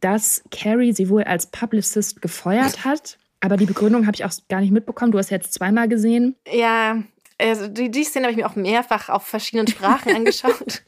dass 0.01 0.43
Carrie 0.51 0.93
sie 0.93 1.09
wohl 1.09 1.25
als 1.25 1.47
Publicist 1.47 2.21
gefeuert 2.23 2.85
hat 2.85 3.19
aber 3.45 3.59
die 3.59 3.67
Begründung 3.67 4.07
habe 4.07 4.15
ich 4.15 4.25
auch 4.25 4.33
gar 4.49 4.63
nicht 4.63 4.71
mitbekommen. 4.71 5.13
Du 5.13 5.19
hast 5.19 5.29
jetzt 5.29 5.53
zweimal 5.53 5.87
gesehen. 5.87 6.35
Ja, 6.51 7.03
also 7.41 7.67
die, 7.67 7.91
die 7.91 8.05
Szene 8.05 8.27
habe 8.27 8.33
ich 8.33 8.37
mir 8.37 8.47
auch 8.47 8.57
mehrfach 8.57 9.09
auf 9.09 9.27
verschiedenen 9.27 9.67
Sprachen 9.67 10.15
angeschaut. 10.17 10.83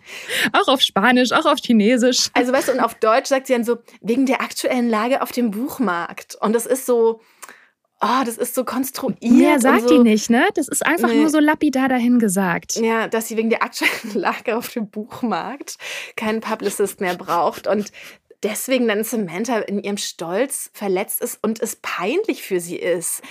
auch 0.52 0.68
auf 0.68 0.80
Spanisch, 0.80 1.32
auch 1.32 1.46
auf 1.46 1.58
Chinesisch. 1.58 2.30
Also 2.34 2.52
weißt 2.52 2.68
du, 2.68 2.72
und 2.72 2.80
auf 2.80 2.94
Deutsch 2.94 3.28
sagt 3.28 3.46
sie 3.46 3.52
dann 3.52 3.64
so, 3.64 3.78
wegen 4.00 4.26
der 4.26 4.40
aktuellen 4.40 4.88
Lage 4.88 5.22
auf 5.22 5.32
dem 5.32 5.50
Buchmarkt. 5.50 6.36
Und 6.40 6.52
das 6.52 6.66
ist 6.66 6.86
so, 6.86 7.20
oh, 8.00 8.24
das 8.24 8.36
ist 8.36 8.54
so 8.54 8.64
konstruiert. 8.64 9.22
Mehr 9.22 9.60
sagt 9.60 9.88
so, 9.88 9.88
die 9.88 9.98
nicht, 9.98 10.30
ne? 10.30 10.48
Das 10.54 10.68
ist 10.68 10.84
einfach 10.84 11.08
nee. 11.08 11.16
nur 11.20 11.30
so 11.30 11.40
lapidar 11.40 11.88
dahin 11.88 12.18
gesagt. 12.18 12.76
Ja, 12.76 13.08
dass 13.08 13.28
sie 13.28 13.36
wegen 13.36 13.50
der 13.50 13.62
aktuellen 13.62 14.14
Lage 14.14 14.56
auf 14.56 14.68
dem 14.68 14.88
Buchmarkt 14.88 15.76
keinen 16.16 16.40
Publicist 16.40 17.00
mehr 17.00 17.16
braucht. 17.16 17.66
Und 17.66 17.90
deswegen 18.42 18.88
dann 18.88 19.04
Samantha 19.04 19.58
in 19.58 19.82
ihrem 19.82 19.96
Stolz 19.96 20.70
verletzt 20.72 21.20
ist 21.20 21.38
und 21.42 21.60
es 21.60 21.76
peinlich 21.76 22.42
für 22.42 22.60
sie 22.60 22.76
ist. 22.76 23.22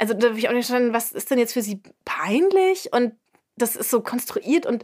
Also 0.00 0.14
da 0.14 0.28
habe 0.28 0.38
ich 0.38 0.48
auch 0.48 0.54
nicht 0.54 0.66
verstanden, 0.66 0.94
was 0.94 1.12
ist 1.12 1.30
denn 1.30 1.38
jetzt 1.38 1.52
für 1.52 1.60
sie 1.60 1.82
peinlich? 2.06 2.90
Und 2.92 3.12
das 3.56 3.76
ist 3.76 3.90
so 3.90 4.00
konstruiert 4.00 4.64
und 4.64 4.82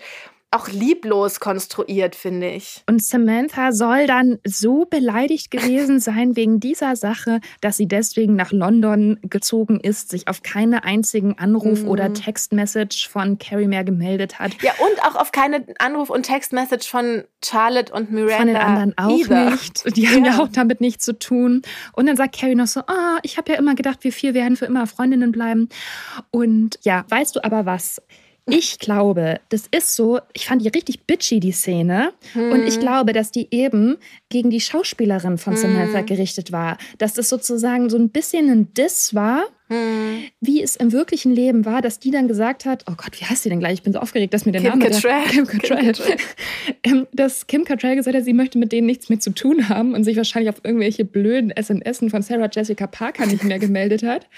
auch 0.53 0.69
lieblos 0.69 1.41
konstruiert, 1.41 2.15
finde 2.15 2.51
ich. 2.51 2.83
Und 2.89 3.03
Samantha 3.03 3.73
soll 3.73 4.07
dann 4.07 4.39
so 4.45 4.85
beleidigt 4.85 5.51
gewesen 5.51 6.01
sein 6.01 6.37
wegen 6.37 6.61
dieser 6.61 6.97
Sache, 6.97 7.41
dass 7.61 7.77
sie 7.77 7.89
deswegen 7.89 8.37
nach 8.37 8.53
London 8.53 9.19
gezogen 9.23 9.81
ist, 9.81 10.11
sich 10.11 10.29
auf 10.29 10.43
keinen 10.43 10.75
einzigen 10.75 11.39
Anruf 11.39 11.83
mhm. 11.83 11.89
oder 11.89 12.13
Textmessage 12.13 13.09
von 13.11 13.39
Carrie 13.39 13.67
mehr 13.67 13.85
gemeldet 13.85 14.39
hat. 14.39 14.61
Ja, 14.63 14.73
und 14.79 15.05
auch 15.05 15.17
auf 15.17 15.33
keine 15.33 15.67
Anruf 15.79 16.11
und 16.11 16.23
Textmessage 16.23 16.89
von 16.89 17.25
Charlotte 17.45 17.93
und 17.93 18.11
Miranda. 18.13 18.37
Von 18.37 18.47
den 18.47 18.57
anderen 18.57 18.95
auch 18.97 19.11
either. 19.11 19.51
nicht. 19.51 19.97
Die 19.97 20.09
haben 20.09 20.25
ja. 20.25 20.33
ja 20.37 20.43
auch 20.43 20.49
damit 20.49 20.81
nichts 20.81 21.05
zu 21.05 21.19
tun. 21.19 21.63
Und 21.93 22.07
dann 22.07 22.17
sagt 22.17 22.39
Carrie 22.39 22.55
noch 22.55 22.67
so, 22.67 22.81
oh, 22.81 23.19
ich 23.23 23.37
habe 23.37 23.53
ja 23.53 23.59
immer 23.59 23.75
gedacht, 23.75 24.05
wir 24.05 24.13
vier 24.13 24.33
werden 24.33 24.57
für 24.57 24.67
immer 24.67 24.87
Freundinnen 24.87 25.33
bleiben. 25.33 25.69
Und 26.31 26.79
ja, 26.83 27.05
weißt 27.09 27.37
du 27.37 27.45
aber 27.45 27.67
was? 27.67 28.01
Ich 28.49 28.79
glaube, 28.79 29.41
das 29.49 29.67
ist 29.71 29.97
so, 29.97 30.21
ich 30.33 30.47
fand 30.47 30.63
die 30.63 30.69
richtig 30.69 31.05
bitchy, 31.05 31.41
die 31.41 31.53
Szene. 31.53 32.13
Hm. 32.33 32.53
Und 32.53 32.63
ich 32.63 32.79
glaube, 32.79 33.13
dass 33.13 33.33
die 33.33 33.49
eben 33.51 33.97
gegen 34.29 34.51
die 34.51 34.61
Schauspielerin 34.61 35.37
von 35.37 35.57
Samantha 35.57 35.99
hm. 35.99 36.07
gerichtet 36.07 36.53
war. 36.53 36.79
Dass 36.99 37.15
das 37.15 37.29
sozusagen 37.29 37.91
so 37.91 37.97
ein 37.97 38.11
bisschen 38.11 38.49
ein 38.49 38.73
Diss 38.73 39.15
war 39.15 39.45
Mhm. 39.69 40.25
Wie 40.41 40.63
es 40.63 40.77
im 40.77 40.93
wirklichen 40.93 41.35
Leben 41.35 41.65
war, 41.65 41.83
dass 41.83 41.99
die 41.99 42.11
dann 42.11 42.29
gesagt 42.29 42.65
hat, 42.65 42.85
oh 42.89 42.95
Gott, 42.97 43.21
wie 43.21 43.25
heißt 43.25 43.43
sie 43.43 43.49
denn 43.49 43.59
gleich? 43.59 43.75
Ich 43.75 43.83
bin 43.83 43.93
so 43.93 43.99
aufgeregt, 43.99 44.33
dass 44.33 44.47
mir 44.47 44.53
der 44.53 44.61
Kim 44.61 44.79
Name... 44.79 44.85
Cattrall. 44.91 45.25
Kim 45.29 45.47
Cattrall. 45.47 46.17
Ähm, 46.83 47.07
dass 47.13 47.47
Kim 47.47 47.65
Cattrall 47.65 47.97
gesagt 47.97 48.17
hat, 48.17 48.25
sie 48.25 48.33
möchte 48.33 48.59
mit 48.59 48.71
denen 48.71 48.87
nichts 48.87 49.09
mehr 49.09 49.19
zu 49.19 49.31
tun 49.31 49.69
haben 49.69 49.95
und 49.95 50.05
sich 50.05 50.17
wahrscheinlich 50.17 50.51
auf 50.51 50.61
irgendwelche 50.63 51.05
blöden 51.05 51.51
SMS 51.51 51.99
von 52.09 52.23
Sarah 52.23 52.49
Jessica 52.53 52.87
Parker 52.87 53.27
nicht 53.27 53.43
mehr 53.45 53.59
gemeldet 53.59 54.03
hat. 54.03 54.29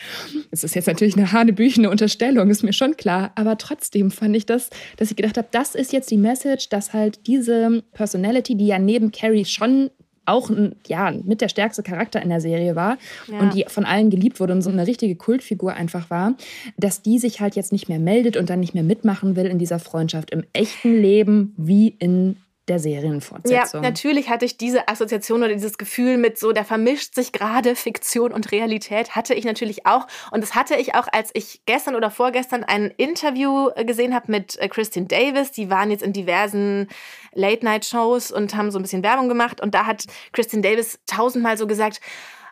Das 0.51 0.65
ist 0.65 0.75
jetzt 0.75 0.87
natürlich 0.87 1.17
eine 1.17 1.33
hanebüchene 1.33 1.91
Unterstellung, 1.91 2.49
ist 2.49 2.63
mir 2.63 2.73
schon 2.73 2.97
klar. 2.97 3.33
Aber 3.35 3.59
trotzdem 3.59 4.11
fand 4.11 4.37
ich 4.37 4.47
das, 4.47 4.71
dass 4.97 5.11
ich 5.11 5.17
gedacht 5.17 5.37
habe, 5.37 5.49
das 5.51 5.75
ist 5.75 5.93
jetzt 5.93 6.11
die 6.11 6.17
Message, 6.17 6.69
dass 6.69 6.93
halt 6.93 7.27
diese 7.27 7.83
Personality, 7.93 8.55
die 8.55 8.67
ja 8.67 8.79
neben 8.79 9.11
Carrie 9.11 9.45
schon 9.45 9.91
auch 10.29 10.51
ja, 10.87 11.13
mit 11.25 11.41
der 11.41 11.49
stärkste 11.49 11.83
Charakter 11.83 12.23
in 12.23 12.29
der 12.29 12.41
Serie 12.41 12.77
war 12.77 12.99
ja. 13.27 13.39
und 13.39 13.55
die 13.55 13.65
von 13.69 13.85
allen 13.85 14.11
geliebt 14.11 14.41
wurde 14.41 14.53
und 14.53 14.63
so 14.63 14.71
eine 14.71 14.87
richtige 14.87 15.17
Kultfigur 15.17 15.75
einfach 15.75 16.11
war, 16.11 16.35
dass 16.77 17.03
die 17.03 17.19
sich 17.19 17.41
halt 17.41 17.57
jetzt 17.57 17.73
nicht 17.73 17.89
mehr 17.89 17.99
meldet 17.99 18.37
und 18.37 18.51
dann 18.51 18.61
nicht 18.61 18.75
mehr 18.75 18.83
mitmachen 18.83 19.37
will 19.37 19.47
in 19.47 19.59
dieser 19.59 19.79
Freundschaft 19.79 20.31
im 20.31 20.45
echten 20.53 21.01
Leben 21.01 21.55
wie 21.57 21.89
in 21.99 22.37
der 22.69 22.79
Serienfortsetzung. 22.79 23.83
Ja, 23.83 23.89
natürlich 23.89 24.29
hatte 24.29 24.45
ich 24.45 24.57
diese 24.57 24.89
Assoziation 24.89 25.43
oder 25.43 25.53
dieses 25.53 25.79
Gefühl 25.79 26.17
mit 26.17 26.39
so, 26.39 26.53
da 26.53 26.65
vermischt 26.65 27.15
sich 27.15 27.33
gerade 27.33 27.75
Fiktion 27.75 28.33
und 28.33 28.53
Realität, 28.53 29.17
hatte 29.17 29.35
ich 29.35 29.45
natürlich 29.45 29.87
auch. 29.87 30.07
Und 30.31 30.43
das 30.43 30.55
hatte 30.55 30.77
ich 30.77 30.95
auch, 30.95 31.09
als 31.13 31.31
ich 31.35 31.63
gestern 31.67 31.95
oder 31.95 32.11
vorgestern 32.11 32.65
ein 32.65 32.93
Interview 32.97 33.71
äh, 33.75 33.85
gesehen 33.85 34.15
habe 34.15 34.31
mit 34.31 34.59
äh, 34.59 34.69
Christine 34.69 35.07
Davis. 35.07 35.53
Die 35.53 35.71
waren 35.71 35.91
jetzt 35.91 36.03
in 36.03 36.13
diversen 36.13 36.89
Late-Night-Shows 37.33 38.33
und 38.33 38.55
haben 38.55 38.71
so 38.71 38.79
ein 38.79 38.83
bisschen 38.83 39.03
Werbung 39.03 39.29
gemacht. 39.29 39.61
Und 39.61 39.75
da 39.75 39.87
hat 39.87 40.05
Christine 40.33 40.63
Davis 40.63 40.99
tausendmal 41.07 41.57
so 41.57 41.67
gesagt, 41.67 42.01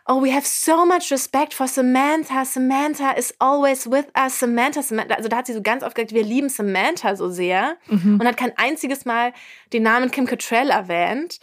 oh, 0.07 0.21
we 0.21 0.31
have 0.31 0.45
so 0.45 0.85
much 0.85 1.11
respect 1.11 1.53
for 1.53 1.67
Samantha. 1.67 2.45
Samantha 2.45 3.17
is 3.17 3.33
always 3.39 3.85
with 3.85 4.07
us. 4.15 4.39
Samantha, 4.39 4.81
Samantha. 4.81 5.15
Also 5.15 5.29
da 5.29 5.37
hat 5.37 5.47
sie 5.47 5.53
so 5.53 5.61
ganz 5.61 5.83
oft 5.83 5.95
gesagt, 5.95 6.13
wir 6.13 6.23
lieben 6.23 6.49
Samantha 6.49 7.15
so 7.15 7.29
sehr 7.29 7.77
mhm. 7.87 8.19
und 8.19 8.27
hat 8.27 8.37
kein 8.37 8.53
einziges 8.57 9.05
Mal 9.05 9.33
den 9.73 9.83
Namen 9.83 10.09
Kim 10.11 10.25
Cattrall 10.25 10.69
erwähnt. 10.69 11.39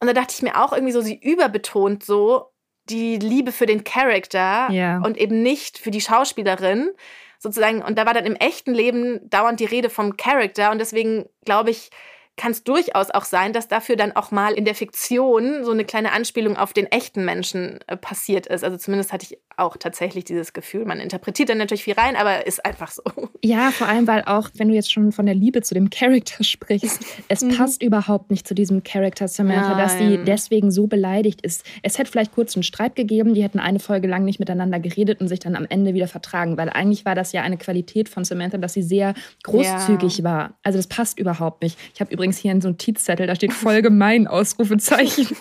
Und 0.00 0.08
da 0.08 0.12
dachte 0.12 0.34
ich 0.34 0.42
mir 0.42 0.62
auch 0.62 0.72
irgendwie 0.72 0.92
so, 0.92 1.00
sie 1.00 1.18
überbetont 1.18 2.04
so 2.04 2.52
die 2.90 3.16
Liebe 3.16 3.52
für 3.52 3.66
den 3.66 3.84
Charakter 3.84 4.70
ja. 4.70 4.98
und 4.98 5.16
eben 5.16 5.42
nicht 5.42 5.78
für 5.78 5.90
die 5.90 6.00
Schauspielerin 6.00 6.90
sozusagen. 7.38 7.82
Und 7.82 7.98
da 7.98 8.06
war 8.06 8.14
dann 8.14 8.26
im 8.26 8.36
echten 8.36 8.74
Leben 8.74 9.20
dauernd 9.30 9.60
die 9.60 9.64
Rede 9.64 9.90
vom 9.90 10.16
Charakter 10.16 10.70
und 10.70 10.78
deswegen 10.78 11.26
glaube 11.44 11.70
ich, 11.70 11.90
kann 12.36 12.52
es 12.52 12.64
durchaus 12.64 13.10
auch 13.10 13.24
sein, 13.24 13.52
dass 13.52 13.68
dafür 13.68 13.96
dann 13.96 14.12
auch 14.12 14.30
mal 14.30 14.54
in 14.54 14.64
der 14.64 14.74
Fiktion 14.74 15.64
so 15.64 15.70
eine 15.70 15.84
kleine 15.84 16.12
Anspielung 16.12 16.56
auf 16.56 16.72
den 16.72 16.86
echten 16.86 17.24
Menschen 17.24 17.80
äh, 17.86 17.96
passiert 17.96 18.46
ist. 18.46 18.64
Also 18.64 18.78
zumindest 18.78 19.12
hatte 19.12 19.26
ich 19.30 19.38
auch 19.58 19.76
tatsächlich 19.76 20.24
dieses 20.24 20.52
Gefühl. 20.52 20.86
Man 20.86 20.98
interpretiert 20.98 21.50
dann 21.50 21.58
natürlich 21.58 21.84
viel 21.84 21.94
rein, 21.94 22.16
aber 22.16 22.46
ist 22.46 22.64
einfach 22.64 22.90
so. 22.90 23.02
Ja, 23.44 23.72
vor 23.72 23.88
allem, 23.88 24.06
weil 24.06 24.22
auch, 24.22 24.50
wenn 24.54 24.68
du 24.68 24.74
jetzt 24.74 24.92
schon 24.92 25.10
von 25.10 25.26
der 25.26 25.34
Liebe 25.34 25.62
zu 25.62 25.74
dem 25.74 25.90
Charakter 25.90 26.44
sprichst, 26.44 27.04
es 27.26 27.42
mhm. 27.42 27.56
passt 27.56 27.82
überhaupt 27.82 28.30
nicht 28.30 28.46
zu 28.46 28.54
diesem 28.54 28.84
Charakter 28.84 29.26
Samantha, 29.26 29.70
Nein. 29.70 29.78
dass 29.78 29.98
sie 29.98 30.18
deswegen 30.24 30.70
so 30.70 30.86
beleidigt 30.86 31.40
ist. 31.40 31.64
Es 31.82 31.98
hätte 31.98 32.10
vielleicht 32.10 32.32
kurz 32.32 32.54
einen 32.54 32.62
Streit 32.62 32.94
gegeben, 32.94 33.34
die 33.34 33.42
hätten 33.42 33.58
eine 33.58 33.80
Folge 33.80 34.06
lang 34.06 34.24
nicht 34.24 34.38
miteinander 34.38 34.78
geredet 34.78 35.20
und 35.20 35.26
sich 35.26 35.40
dann 35.40 35.56
am 35.56 35.66
Ende 35.68 35.92
wieder 35.92 36.06
vertragen, 36.06 36.56
weil 36.56 36.70
eigentlich 36.70 37.04
war 37.04 37.16
das 37.16 37.32
ja 37.32 37.42
eine 37.42 37.56
Qualität 37.56 38.08
von 38.08 38.24
Samantha, 38.24 38.58
dass 38.58 38.74
sie 38.74 38.82
sehr 38.82 39.14
großzügig 39.42 40.18
ja. 40.18 40.24
war. 40.24 40.54
Also 40.62 40.78
das 40.78 40.86
passt 40.86 41.18
überhaupt 41.18 41.62
nicht. 41.62 41.76
Ich 41.94 42.00
habe 42.00 42.12
übrigens 42.22 42.38
hier 42.38 42.52
einen 42.52 42.60
Notizzettel, 42.60 43.26
da 43.26 43.34
steht 43.34 43.52
voll 43.52 43.82
gemein, 43.82 44.26
Ausrufezeichen. 44.26 45.28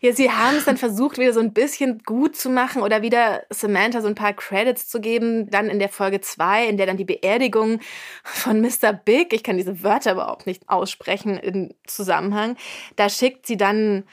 Ja, 0.00 0.12
sie 0.12 0.30
haben 0.30 0.56
es 0.56 0.64
dann 0.64 0.76
versucht, 0.76 1.18
wieder 1.18 1.32
so 1.32 1.40
ein 1.40 1.52
bisschen 1.52 2.00
gut 2.04 2.36
zu 2.36 2.50
machen 2.50 2.82
oder 2.82 3.02
wieder 3.02 3.44
Samantha 3.48 4.00
so 4.00 4.08
ein 4.08 4.16
paar 4.16 4.34
Credits 4.34 4.88
zu 4.88 5.00
geben. 5.00 5.48
Dann 5.50 5.68
in 5.70 5.78
der 5.78 5.88
Folge 5.88 6.20
2, 6.20 6.66
in 6.66 6.76
der 6.76 6.86
dann 6.86 6.96
die 6.96 7.04
Beerdigung 7.04 7.80
von 8.24 8.60
Mr. 8.60 8.92
Big, 8.92 9.32
ich 9.32 9.44
kann 9.44 9.56
diese 9.56 9.84
Wörter 9.84 10.12
überhaupt 10.12 10.46
nicht 10.46 10.68
aussprechen 10.68 11.38
im 11.38 11.72
Zusammenhang, 11.86 12.56
da 12.96 13.08
schickt 13.08 13.46
sie 13.46 13.56
dann 13.56 14.04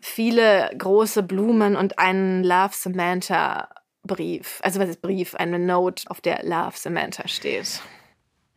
viele 0.00 0.70
große 0.76 1.22
Blumen 1.22 1.76
und 1.76 1.98
einen 1.98 2.42
Love 2.42 2.74
Samantha 2.74 3.68
Brief. 4.02 4.58
Also 4.62 4.80
was 4.80 4.88
ist 4.88 5.02
Brief? 5.02 5.34
Eine 5.36 5.60
Note, 5.60 6.10
auf 6.10 6.20
der 6.20 6.42
Love 6.42 6.76
Samantha 6.76 7.28
steht. 7.28 7.80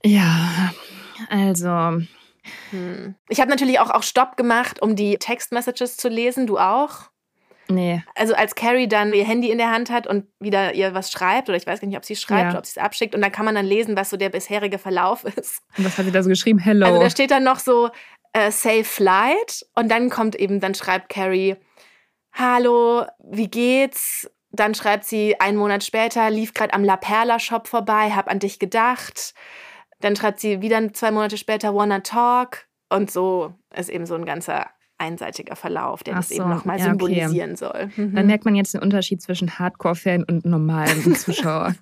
Ja, 0.03 0.73
also 1.29 2.01
hm. 2.71 3.15
Ich 3.29 3.39
habe 3.39 3.49
natürlich 3.49 3.79
auch, 3.79 3.89
auch 3.89 4.03
Stopp 4.03 4.37
gemacht, 4.37 4.81
um 4.81 4.95
die 4.95 5.17
Textmessages 5.17 5.97
zu 5.97 6.09
lesen. 6.09 6.47
Du 6.47 6.57
auch? 6.57 7.09
Nee. 7.69 8.03
Also 8.15 8.33
als 8.33 8.55
Carrie 8.55 8.87
dann 8.87 9.13
ihr 9.13 9.25
Handy 9.25 9.51
in 9.51 9.57
der 9.57 9.71
Hand 9.71 9.89
hat 9.89 10.07
und 10.07 10.25
wieder 10.39 10.73
ihr 10.73 10.93
was 10.93 11.11
schreibt, 11.11 11.49
oder 11.49 11.57
ich 11.57 11.67
weiß 11.67 11.81
gar 11.81 11.87
nicht, 11.87 11.97
ob 11.97 12.05
sie 12.05 12.13
es 12.13 12.21
schreibt 12.21 12.43
ja. 12.43 12.49
oder 12.49 12.59
ob 12.59 12.65
sie 12.65 12.79
es 12.79 12.83
abschickt, 12.83 13.13
und 13.13 13.21
dann 13.21 13.31
kann 13.31 13.45
man 13.45 13.55
dann 13.55 13.65
lesen, 13.65 13.97
was 13.97 14.09
so 14.09 14.17
der 14.17 14.29
bisherige 14.29 14.77
Verlauf 14.77 15.23
ist. 15.35 15.61
Und 15.77 15.85
was 15.85 15.97
hat 15.97 16.05
sie 16.05 16.11
da 16.11 16.23
so 16.23 16.29
geschrieben? 16.29 16.59
Hello. 16.59 16.85
Also 16.85 17.01
da 17.01 17.09
steht 17.09 17.31
dann 17.31 17.43
noch 17.43 17.59
so 17.59 17.89
äh, 18.33 18.51
Safe 18.51 18.83
Flight 18.83 19.65
und 19.75 19.89
dann 19.89 20.09
kommt 20.09 20.35
eben, 20.35 20.59
dann 20.59 20.75
schreibt 20.75 21.09
Carrie, 21.09 21.55
Hallo, 22.33 23.05
wie 23.19 23.49
geht's? 23.49 24.29
Dann 24.51 24.75
schreibt 24.75 25.05
sie 25.05 25.39
einen 25.39 25.57
Monat 25.57 25.83
später, 25.83 26.29
lief 26.29 26.53
gerade 26.53 26.73
am 26.73 26.83
La 26.83 26.95
Perla 26.95 27.39
Shop 27.39 27.67
vorbei, 27.67 28.11
hab 28.11 28.29
an 28.29 28.39
dich 28.39 28.59
gedacht. 28.59 29.33
Dann 29.99 30.15
schreibt 30.15 30.39
sie 30.39 30.61
wieder 30.61 30.93
zwei 30.93 31.11
Monate 31.11 31.37
später 31.37 31.73
Wanna 31.73 31.99
Talk? 31.99 32.67
Und 32.89 33.11
so 33.11 33.53
ist 33.75 33.89
eben 33.89 34.05
so 34.05 34.15
ein 34.15 34.25
ganzer 34.25 34.69
einseitiger 34.97 35.55
Verlauf, 35.55 36.03
der 36.03 36.15
Ach 36.15 36.19
das 36.19 36.29
so, 36.29 36.35
eben 36.35 36.49
nochmal 36.49 36.79
ja, 36.79 36.85
symbolisieren 36.85 37.51
okay. 37.51 37.55
soll. 37.55 37.89
Mhm. 37.95 38.15
Dann 38.15 38.25
merkt 38.25 38.45
man 38.45 38.55
jetzt 38.55 38.73
den 38.73 38.81
Unterschied 38.81 39.21
zwischen 39.21 39.59
Hardcore-Fan 39.59 40.23
und 40.23 40.45
normalen 40.45 41.15
Zuschauer. 41.15 41.75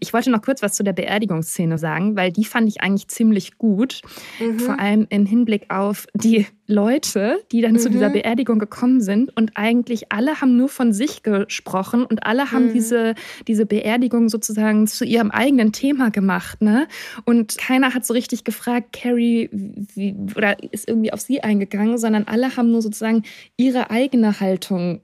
ich 0.00 0.12
wollte 0.12 0.30
noch 0.30 0.42
kurz 0.42 0.62
was 0.62 0.74
zu 0.74 0.84
der 0.84 0.92
Beerdigungsszene 0.92 1.78
sagen, 1.78 2.16
weil 2.16 2.30
die 2.32 2.44
fand 2.44 2.68
ich 2.68 2.80
eigentlich 2.80 3.08
ziemlich 3.08 3.58
gut. 3.58 4.02
Mhm. 4.40 4.60
Vor 4.60 4.78
allem 4.78 5.06
im 5.10 5.26
Hinblick 5.26 5.70
auf 5.70 6.06
die 6.14 6.46
Leute, 6.66 7.42
die 7.50 7.60
dann 7.60 7.72
mhm. 7.72 7.78
zu 7.78 7.90
dieser 7.90 8.08
mhm. 8.08 8.14
Beerdigung 8.14 8.58
gekommen 8.58 9.00
sind 9.00 9.36
und 9.36 9.52
eigentlich 9.56 10.12
alle 10.12 10.40
haben 10.40 10.56
nur 10.56 10.68
von 10.68 10.92
sich 10.92 11.22
gesprochen 11.22 12.04
und 12.04 12.24
alle 12.24 12.52
haben 12.52 12.68
mhm. 12.68 12.72
diese, 12.72 13.14
diese 13.48 13.66
Beerdigung 13.66 14.28
sozusagen 14.28 14.86
zu 14.86 15.04
ihrem 15.04 15.30
eigenen 15.30 15.72
Thema 15.72 16.10
gemacht. 16.10 16.62
Ne? 16.62 16.86
Und 17.24 17.58
keiner 17.58 17.94
hat 17.94 18.06
so 18.06 18.14
richtig 18.14 18.44
gefragt, 18.44 18.92
Carrie, 18.92 19.50
wie, 19.52 20.14
oder 20.36 20.56
ist 20.72 20.88
irgendwie 20.88 21.12
auf 21.12 21.20
sie 21.20 21.42
eingegangen, 21.42 21.98
sondern 21.98 22.24
alle 22.26 22.51
haben 22.56 22.70
nur 22.70 22.82
sozusagen 22.82 23.24
ihre 23.56 23.90
eigene 23.90 24.40
Haltung 24.40 25.02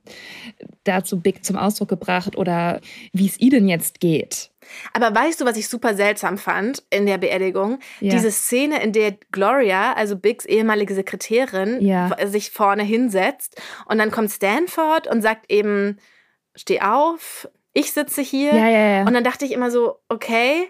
dazu 0.85 1.21
big 1.21 1.45
zum 1.45 1.57
Ausdruck 1.57 1.89
gebracht 1.89 2.37
oder 2.37 2.81
wie 3.13 3.27
es 3.27 3.39
ihnen 3.41 3.69
jetzt 3.69 4.01
geht. 4.01 4.51
Aber 4.93 5.15
weißt 5.15 5.41
du, 5.41 5.45
was 5.45 5.57
ich 5.57 5.69
super 5.69 5.95
seltsam 5.95 6.39
fand 6.39 6.83
in 6.91 7.07
der 7.07 7.19
Beerdigung? 7.19 7.79
Ja. 8.01 8.13
Diese 8.13 8.31
Szene, 8.31 8.83
in 8.83 8.93
der 8.93 9.15
Gloria, 9.33 9.95
also 9.95 10.17
Bigs 10.17 10.45
ehemalige 10.45 10.95
Sekretärin, 10.95 11.81
ja. 11.81 12.11
sich 12.27 12.51
vorne 12.51 12.83
hinsetzt 12.83 13.61
und 13.87 13.99
dann 13.99 14.11
kommt 14.11 14.31
Stanford 14.31 15.07
und 15.07 15.23
sagt 15.23 15.51
eben, 15.51 15.99
steh 16.55 16.81
auf, 16.81 17.49
ich 17.73 17.93
sitze 17.93 18.23
hier. 18.23 18.55
Ja, 18.55 19.07
und 19.07 19.15
dann 19.15 19.25
dachte 19.25 19.45
ich 19.45 19.53
immer 19.53 19.71
so, 19.71 20.01
okay, 20.09 20.69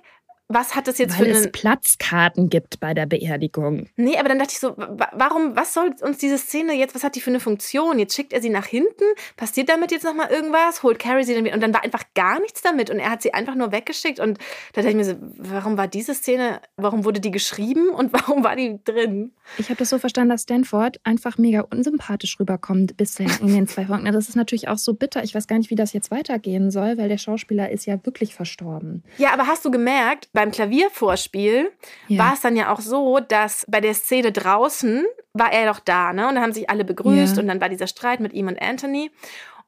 was 0.48 0.74
hat 0.74 0.88
das 0.88 0.96
jetzt 0.96 1.18
Weil 1.18 1.26
für 1.26 1.30
einen... 1.36 1.44
es 1.44 1.52
Platzkarten 1.52 2.48
gibt 2.48 2.80
bei 2.80 2.94
der 2.94 3.04
Beerdigung. 3.04 3.86
Nee, 3.96 4.16
aber 4.16 4.30
dann 4.30 4.38
dachte 4.38 4.52
ich 4.52 4.60
so, 4.60 4.74
warum, 4.76 5.54
was 5.56 5.74
soll 5.74 5.94
uns 6.00 6.16
diese 6.16 6.38
Szene 6.38 6.72
jetzt, 6.72 6.94
was 6.94 7.04
hat 7.04 7.16
die 7.16 7.20
für 7.20 7.30
eine 7.30 7.40
Funktion? 7.40 7.98
Jetzt 7.98 8.14
schickt 8.14 8.32
er 8.32 8.40
sie 8.40 8.48
nach 8.48 8.64
hinten, 8.64 9.04
passiert 9.36 9.68
damit 9.68 9.92
jetzt 9.92 10.04
nochmal 10.04 10.30
irgendwas, 10.30 10.82
holt 10.82 10.98
Carrie 10.98 11.24
sie 11.24 11.34
dann 11.34 11.44
wieder 11.44 11.54
und 11.54 11.62
dann 11.62 11.74
war 11.74 11.84
einfach 11.84 12.04
gar 12.14 12.40
nichts 12.40 12.62
damit 12.62 12.88
und 12.88 12.98
er 12.98 13.10
hat 13.10 13.20
sie 13.20 13.34
einfach 13.34 13.54
nur 13.54 13.72
weggeschickt 13.72 14.20
und 14.20 14.38
da 14.72 14.80
dachte 14.80 14.88
ich 14.88 14.96
mir 14.96 15.04
so, 15.04 15.14
warum 15.36 15.76
war 15.76 15.86
diese 15.86 16.14
Szene, 16.14 16.62
warum 16.76 17.04
wurde 17.04 17.20
die 17.20 17.30
geschrieben 17.30 17.90
und 17.90 18.12
warum 18.14 18.42
war 18.42 18.56
die 18.56 18.80
drin? 18.82 19.32
Ich 19.58 19.68
habe 19.68 19.78
das 19.78 19.90
so 19.90 19.98
verstanden, 19.98 20.30
dass 20.30 20.42
Stanford 20.42 20.98
einfach 21.04 21.36
mega 21.36 21.60
unsympathisch 21.60 22.40
rüberkommt 22.40 22.96
bisher 22.96 23.28
in 23.40 23.48
den 23.48 23.66
zwei 23.66 23.84
Folgen. 23.86 24.06
Das 24.06 24.28
ist 24.28 24.36
natürlich 24.36 24.68
auch 24.68 24.78
so 24.78 24.94
bitter. 24.94 25.22
Ich 25.24 25.34
weiß 25.34 25.46
gar 25.46 25.58
nicht, 25.58 25.70
wie 25.70 25.74
das 25.74 25.92
jetzt 25.92 26.10
weitergehen 26.10 26.70
soll, 26.70 26.96
weil 26.96 27.08
der 27.08 27.18
Schauspieler 27.18 27.70
ist 27.70 27.86
ja 27.86 28.04
wirklich 28.04 28.34
verstorben. 28.34 29.02
Ja, 29.18 29.32
aber 29.32 29.46
hast 29.46 29.64
du 29.64 29.70
gemerkt, 29.70 30.28
beim 30.38 30.52
Klaviervorspiel 30.52 31.72
ja. 32.06 32.24
war 32.24 32.34
es 32.34 32.40
dann 32.42 32.54
ja 32.54 32.72
auch 32.72 32.78
so, 32.78 33.18
dass 33.18 33.66
bei 33.66 33.80
der 33.80 33.92
Szene 33.92 34.30
draußen 34.30 35.04
war 35.32 35.52
er 35.52 35.66
doch 35.66 35.80
da, 35.80 36.12
ne? 36.12 36.28
Und 36.28 36.36
da 36.36 36.42
haben 36.42 36.52
sich 36.52 36.70
alle 36.70 36.84
begrüßt 36.84 37.34
ja. 37.34 37.42
und 37.42 37.48
dann 37.48 37.60
war 37.60 37.68
dieser 37.68 37.88
Streit 37.88 38.20
mit 38.20 38.32
ihm 38.32 38.46
und 38.46 38.62
Anthony. 38.62 39.10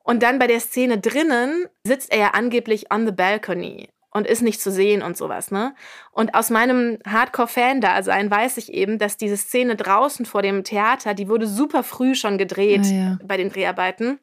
Und 0.05 0.23
dann 0.23 0.39
bei 0.39 0.47
der 0.47 0.61
Szene 0.61 0.99
drinnen 0.99 1.67
sitzt 1.85 2.13
er 2.13 2.19
ja 2.19 2.29
angeblich 2.35 2.93
on 2.95 3.05
the 3.05 3.11
balcony 3.11 3.89
und 4.13 4.29
ist 4.29 4.43
nicht 4.43 4.61
zu 4.61 4.71
sehen 4.71 5.03
und 5.03 5.17
sowas, 5.17 5.51
ne? 5.51 5.75
Und 6.13 6.37
aus 6.37 6.51
meinem 6.51 6.99
Hardcore-Fan-Dasein 7.05 8.31
weiß 8.31 8.57
ich 8.59 8.73
eben, 8.73 8.99
dass 8.99 9.17
diese 9.17 9.39
Szene 9.39 9.75
draußen 9.75 10.25
vor 10.25 10.43
dem 10.43 10.63
Theater, 10.63 11.15
die 11.15 11.29
wurde 11.29 11.49
super 11.49 11.83
früh 11.83 12.15
schon 12.15 12.39
gedreht 12.39 12.85
ah, 12.85 12.95
ja. 12.95 13.19
bei 13.25 13.37
den 13.37 13.51
Dreharbeiten. 13.51 14.21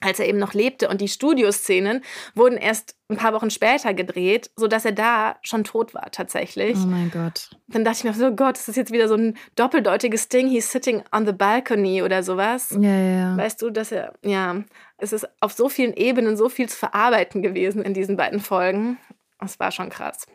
Als 0.00 0.18
er 0.20 0.26
eben 0.26 0.38
noch 0.38 0.54
lebte. 0.54 0.88
Und 0.88 1.00
die 1.00 1.08
Studioszenen 1.08 2.02
wurden 2.34 2.56
erst 2.56 2.94
ein 3.08 3.16
paar 3.16 3.32
Wochen 3.32 3.50
später 3.50 3.94
gedreht, 3.94 4.50
sodass 4.56 4.84
er 4.84 4.92
da 4.92 5.36
schon 5.42 5.64
tot 5.64 5.94
war 5.94 6.10
tatsächlich. 6.10 6.76
Oh 6.76 6.86
mein 6.86 7.10
Gott. 7.10 7.50
Dann 7.68 7.84
dachte 7.84 7.98
ich 7.98 8.04
mir 8.04 8.12
so, 8.12 8.34
Gott, 8.34 8.56
das 8.56 8.68
ist 8.68 8.76
jetzt 8.76 8.92
wieder 8.92 9.08
so 9.08 9.14
ein 9.14 9.36
doppeldeutiges 9.56 10.28
Ding. 10.28 10.48
He's 10.48 10.70
sitting 10.70 11.02
on 11.12 11.26
the 11.26 11.32
balcony 11.32 12.02
oder 12.02 12.22
sowas. 12.22 12.70
Ja, 12.78 12.90
ja, 12.90 13.18
ja. 13.18 13.36
Weißt 13.36 13.60
du, 13.62 13.70
dass 13.70 13.92
er, 13.92 14.12
ja, 14.22 14.62
es 14.98 15.12
ist 15.12 15.28
auf 15.40 15.52
so 15.52 15.68
vielen 15.68 15.94
Ebenen 15.94 16.36
so 16.36 16.48
viel 16.48 16.68
zu 16.68 16.76
verarbeiten 16.76 17.42
gewesen 17.42 17.82
in 17.82 17.94
diesen 17.94 18.16
beiden 18.16 18.40
Folgen. 18.40 18.98
Das 19.40 19.58
war 19.60 19.70
schon 19.70 19.88
krass. 19.88 20.26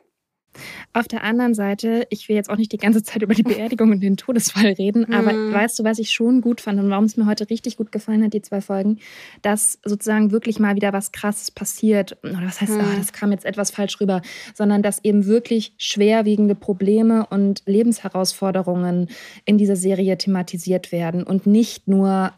Auf 0.93 1.07
der 1.07 1.23
anderen 1.23 1.53
Seite, 1.53 2.05
ich 2.09 2.29
will 2.29 2.35
jetzt 2.35 2.49
auch 2.49 2.57
nicht 2.57 2.71
die 2.71 2.77
ganze 2.77 3.03
Zeit 3.03 3.21
über 3.21 3.33
die 3.33 3.43
Beerdigung 3.43 3.91
und 3.91 4.01
den 4.01 4.17
Todesfall 4.17 4.73
reden, 4.73 5.11
aber 5.13 5.33
Mhm. 5.33 5.53
weißt 5.53 5.79
du, 5.79 5.83
was 5.83 5.99
ich 5.99 6.11
schon 6.11 6.41
gut 6.41 6.61
fand 6.61 6.79
und 6.79 6.89
warum 6.89 7.05
es 7.05 7.17
mir 7.17 7.25
heute 7.25 7.49
richtig 7.49 7.77
gut 7.77 7.91
gefallen 7.91 8.23
hat, 8.23 8.33
die 8.33 8.41
zwei 8.41 8.61
Folgen, 8.61 8.99
dass 9.41 9.79
sozusagen 9.83 10.31
wirklich 10.31 10.59
mal 10.59 10.75
wieder 10.75 10.93
was 10.93 11.11
Krasses 11.11 11.51
passiert. 11.51 12.17
Oder 12.23 12.41
was 12.43 12.61
heißt, 12.61 12.73
Mhm. 12.73 12.81
ah, 12.81 12.95
das 12.97 13.13
kam 13.13 13.31
jetzt 13.31 13.45
etwas 13.45 13.71
falsch 13.71 13.99
rüber, 13.99 14.21
sondern 14.53 14.81
dass 14.83 15.03
eben 15.03 15.25
wirklich 15.25 15.73
schwerwiegende 15.77 16.55
Probleme 16.55 17.25
und 17.27 17.63
Lebensherausforderungen 17.65 19.09
in 19.45 19.57
dieser 19.57 19.75
Serie 19.75 20.17
thematisiert 20.17 20.91
werden 20.91 21.23
und 21.23 21.45
nicht 21.47 21.87
nur 21.87 22.31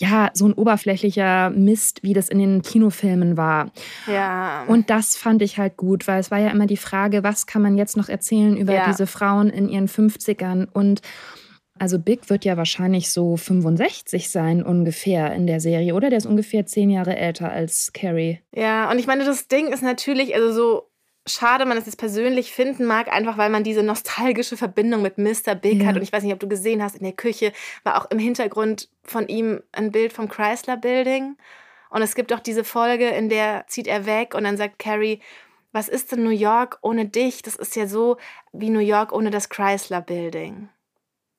ja, 0.00 0.30
so 0.32 0.46
ein 0.46 0.52
oberflächlicher 0.52 1.50
Mist, 1.50 2.02
wie 2.02 2.12
das 2.12 2.28
in 2.28 2.38
den 2.38 2.62
Kinofilmen 2.62 3.36
war. 3.36 3.70
Ja. 4.06 4.64
Und 4.68 4.90
das 4.90 5.16
fand 5.16 5.42
ich 5.42 5.58
halt 5.58 5.76
gut, 5.76 6.06
weil 6.06 6.20
es 6.20 6.30
war 6.30 6.38
ja 6.38 6.50
immer 6.50 6.66
die 6.66 6.76
Frage, 6.76 7.24
was 7.24 7.46
kann 7.46 7.62
man 7.62 7.76
jetzt 7.76 7.96
noch 7.96 8.08
erzählen 8.08 8.56
über 8.56 8.74
Ja. 8.74 8.86
diese 8.86 9.06
Frauen 9.08 9.50
in 9.50 9.68
ihren 9.68 9.88
50ern 9.88 10.68
und 10.72 11.00
also 11.80 12.00
Big 12.00 12.28
wird 12.28 12.44
ja 12.44 12.56
wahrscheinlich 12.56 13.10
so 13.10 13.36
65 13.36 14.30
sein 14.30 14.64
ungefähr 14.64 15.32
in 15.32 15.46
der 15.46 15.60
Serie, 15.60 15.94
oder? 15.94 16.10
Der 16.10 16.18
ist 16.18 16.26
ungefähr 16.26 16.66
zehn 16.66 16.90
Jahre 16.90 17.16
älter 17.16 17.52
als 17.52 17.92
Carrie. 17.92 18.40
Ja, 18.52 18.90
und 18.90 18.98
ich 18.98 19.06
meine, 19.06 19.24
das 19.24 19.46
Ding 19.46 19.68
ist 19.68 19.82
natürlich, 19.82 20.34
also 20.34 20.50
so 20.52 20.87
schade 21.28 21.64
man 21.66 21.78
es 21.78 21.86
jetzt 21.86 21.98
persönlich 21.98 22.52
finden 22.52 22.84
mag, 22.86 23.12
einfach 23.12 23.38
weil 23.38 23.50
man 23.50 23.64
diese 23.64 23.82
nostalgische 23.82 24.56
Verbindung 24.56 25.02
mit 25.02 25.18
Mr. 25.18 25.54
Big 25.54 25.82
Ja. 25.82 25.86
hat. 25.88 25.96
Und 25.96 26.02
ich 26.02 26.12
weiß 26.12 26.22
nicht, 26.22 26.32
ob 26.32 26.40
du 26.40 26.48
gesehen 26.48 26.82
hast, 26.82 26.96
in 26.96 27.04
der 27.04 27.12
Küche 27.12 27.52
war 27.84 28.00
auch 28.00 28.10
im 28.10 28.18
Hintergrund 28.18 28.88
von 29.02 29.28
ihm 29.28 29.62
ein 29.72 29.92
Bild 29.92 30.12
vom 30.12 30.28
Chrysler 30.28 30.76
Building. 30.76 31.36
Und 31.90 32.02
es 32.02 32.14
gibt 32.14 32.32
auch 32.32 32.40
diese 32.40 32.64
Folge, 32.64 33.08
in 33.08 33.28
der 33.28 33.64
zieht 33.68 33.86
er 33.86 34.04
weg 34.06 34.34
und 34.34 34.44
dann 34.44 34.56
sagt 34.56 34.78
Carrie, 34.78 35.20
was 35.72 35.88
ist 35.88 36.12
denn 36.12 36.24
New 36.24 36.30
York 36.30 36.78
ohne 36.82 37.06
dich? 37.06 37.42
Das 37.42 37.54
ist 37.56 37.76
ja 37.76 37.86
so 37.86 38.16
wie 38.52 38.70
New 38.70 38.78
York 38.80 39.12
ohne 39.12 39.30
das 39.30 39.48
Chrysler 39.48 40.00
Building. 40.00 40.68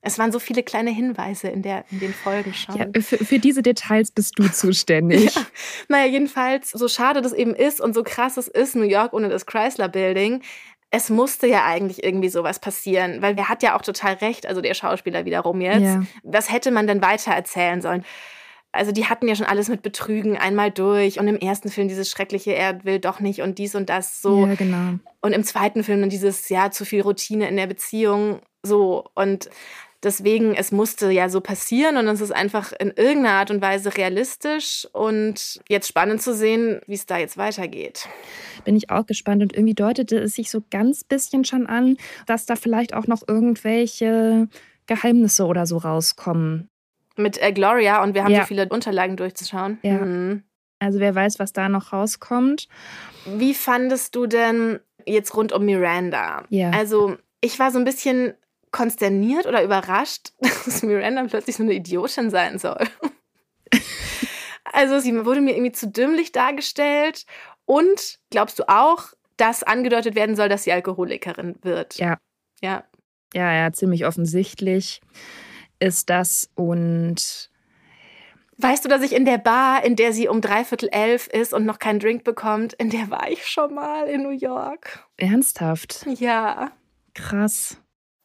Es 0.01 0.17
waren 0.17 0.31
so 0.31 0.39
viele 0.39 0.63
kleine 0.63 0.91
Hinweise 0.91 1.49
in, 1.49 1.61
der, 1.61 1.83
in 1.91 1.99
den 1.99 2.13
Folgen 2.13 2.53
schon. 2.53 2.77
Ja, 2.77 2.85
für, 3.01 3.17
für 3.17 3.39
diese 3.39 3.61
Details 3.61 4.11
bist 4.11 4.39
du 4.39 4.49
zuständig. 4.49 5.35
Ja. 5.35 5.45
Naja, 5.89 6.05
jedenfalls, 6.11 6.71
so 6.71 6.87
schade 6.87 7.21
das 7.21 7.33
eben 7.33 7.53
ist 7.53 7.81
und 7.81 7.93
so 7.93 8.03
krass 8.03 8.37
es 8.37 8.47
ist, 8.47 8.75
New 8.75 8.83
York 8.83 9.13
ohne 9.13 9.29
das 9.29 9.45
Chrysler 9.45 9.89
Building, 9.89 10.41
es 10.91 11.09
musste 11.09 11.47
ja 11.47 11.65
eigentlich 11.65 12.03
irgendwie 12.03 12.29
sowas 12.29 12.59
passieren, 12.59 13.21
weil 13.21 13.37
er 13.37 13.49
hat 13.49 13.61
ja 13.61 13.77
auch 13.77 13.81
total 13.81 14.15
recht, 14.15 14.47
also 14.47 14.61
der 14.61 14.73
Schauspieler 14.73 15.25
wiederum 15.25 15.61
jetzt. 15.61 15.83
Ja. 15.83 16.03
Was 16.23 16.51
hätte 16.51 16.71
man 16.71 16.87
denn 16.87 17.01
weiter 17.01 17.31
erzählen 17.31 17.81
sollen? 17.81 18.03
Also 18.71 18.91
die 18.91 19.05
hatten 19.05 19.27
ja 19.27 19.35
schon 19.35 19.45
alles 19.45 19.67
mit 19.67 19.81
Betrügen 19.81 20.37
einmal 20.37 20.71
durch 20.71 21.19
und 21.19 21.27
im 21.27 21.37
ersten 21.37 21.69
Film 21.69 21.87
dieses 21.87 22.09
schreckliche, 22.09 22.53
er 22.53 22.83
will 22.85 22.99
doch 22.99 23.19
nicht 23.19 23.41
und 23.41 23.57
dies 23.57 23.75
und 23.75 23.89
das 23.89 24.21
so. 24.21 24.45
Ja, 24.45 24.55
genau. 24.55 24.99
Und 25.21 25.33
im 25.33 25.43
zweiten 25.43 25.83
Film 25.83 26.01
dann 26.01 26.09
dieses, 26.09 26.49
ja, 26.49 26.69
zu 26.71 26.85
viel 26.85 27.01
Routine 27.01 27.47
in 27.49 27.57
der 27.57 27.67
Beziehung, 27.67 28.41
so. 28.61 29.05
Und 29.15 29.49
deswegen, 30.03 30.55
es 30.55 30.71
musste 30.71 31.11
ja 31.11 31.29
so 31.29 31.41
passieren 31.41 31.97
und 31.97 32.07
es 32.07 32.21
ist 32.21 32.31
einfach 32.31 32.71
in 32.79 32.89
irgendeiner 32.95 33.35
Art 33.35 33.51
und 33.51 33.61
Weise 33.61 33.95
realistisch 33.97 34.87
und 34.93 35.59
jetzt 35.67 35.87
spannend 35.87 36.21
zu 36.21 36.33
sehen, 36.33 36.81
wie 36.87 36.93
es 36.95 37.05
da 37.05 37.17
jetzt 37.17 37.37
weitergeht. 37.37 38.07
Bin 38.65 38.75
ich 38.75 38.89
auch 38.89 39.05
gespannt 39.05 39.41
und 39.41 39.53
irgendwie 39.53 39.73
deutete 39.75 40.17
es 40.19 40.33
sich 40.35 40.49
so 40.49 40.63
ganz 40.71 41.03
bisschen 41.03 41.43
schon 41.45 41.67
an, 41.67 41.97
dass 42.25 42.45
da 42.45 42.55
vielleicht 42.55 42.93
auch 42.93 43.07
noch 43.07 43.23
irgendwelche 43.27 44.47
Geheimnisse 44.87 45.45
oder 45.45 45.65
so 45.65 45.77
rauskommen. 45.77 46.69
Mit 47.15 47.41
äh, 47.41 47.51
Gloria 47.51 48.01
und 48.03 48.13
wir 48.15 48.23
haben 48.23 48.31
Ja. 48.33 48.41
so 48.41 48.47
viele 48.47 48.67
Unterlagen 48.69 49.17
durchzuschauen. 49.17 49.77
Ja. 49.83 49.99
Mhm. 49.99 50.43
Also 50.79 50.99
wer 50.99 51.13
weiß, 51.13 51.39
was 51.39 51.51
da 51.51 51.67
noch 51.67 51.91
rauskommt. 51.91 52.69
Wie 53.25 53.53
fandest 53.53 54.15
du 54.15 54.27
denn 54.27 54.79
jetzt 55.05 55.35
rund 55.35 55.51
um 55.51 55.65
Miranda? 55.65 56.45
Ja. 56.49 56.69
Also, 56.71 57.17
ich 57.41 57.59
war 57.59 57.71
so 57.71 57.79
ein 57.79 57.83
bisschen 57.83 58.33
konsterniert 58.71 59.45
oder 59.45 59.63
überrascht, 59.63 60.33
dass 60.39 60.83
Miranda 60.83 61.23
plötzlich 61.25 61.57
so 61.57 61.63
eine 61.63 61.73
Idiotin 61.73 62.29
sein 62.29 62.59
soll. 62.59 62.87
also, 64.65 64.99
sie 64.99 65.25
wurde 65.25 65.41
mir 65.41 65.55
irgendwie 65.55 65.71
zu 65.71 65.87
dümmlich 65.87 66.31
dargestellt. 66.31 67.25
Und 67.65 68.19
glaubst 68.31 68.57
du 68.59 68.67
auch, 68.67 69.13
dass 69.37 69.63
angedeutet 69.63 70.15
werden 70.15 70.35
soll, 70.35 70.49
dass 70.49 70.63
sie 70.63 70.71
Alkoholikerin 70.71 71.57
wird? 71.61 71.95
Ja. 71.97 72.17
Ja. 72.61 72.83
Ja, 73.33 73.53
ja, 73.53 73.71
ziemlich 73.71 74.05
offensichtlich 74.05 75.01
ist 75.79 76.09
das 76.09 76.49
und 76.55 77.49
Weißt 78.61 78.83
du, 78.83 78.89
dass 78.89 79.03
ich 79.03 79.13
in 79.13 79.23
der 79.23 79.37
Bar, 79.37 79.85
in 79.85 79.95
der 79.95 80.11
sie 80.11 80.27
um 80.27 80.41
dreiviertel 80.41 80.89
elf 80.91 81.27
ist 81.27 81.53
und 81.53 81.65
noch 81.65 81.79
keinen 81.79 81.99
Drink 81.99 82.25
bekommt, 82.25 82.73
in 82.73 82.89
der 82.89 83.09
war 83.09 83.31
ich 83.31 83.47
schon 83.47 83.73
mal 83.73 84.07
in 84.07 84.21
New 84.21 84.31
York. 84.31 85.07
ernsthaft 85.15 86.05
Ja. 86.17 86.71
krass. 87.13 87.77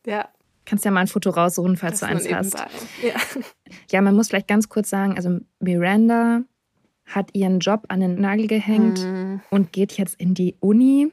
Ja. 0.04 0.28
Kannst 0.66 0.84
ja 0.84 0.90
mal 0.90 1.00
ein 1.00 1.06
Foto 1.06 1.30
raussuchen, 1.30 1.76
falls 1.76 2.00
das 2.00 2.08
du 2.08 2.14
eins 2.14 2.54
hast. 2.54 2.54
Ja. 3.02 3.14
Ja, 3.90 4.00
man 4.00 4.14
muss 4.14 4.28
vielleicht 4.28 4.48
ganz 4.48 4.68
kurz 4.68 4.88
sagen, 4.90 5.16
also 5.16 5.38
Miranda 5.60 6.42
hat 7.06 7.30
ihren 7.34 7.58
Job 7.58 7.84
an 7.88 8.00
den 8.00 8.14
Nagel 8.20 8.46
gehängt 8.46 9.00
Mhm. 9.04 9.40
und 9.50 9.72
geht 9.72 9.92
jetzt 9.98 10.14
in 10.18 10.32
die 10.34 10.56
Uni 10.60 11.12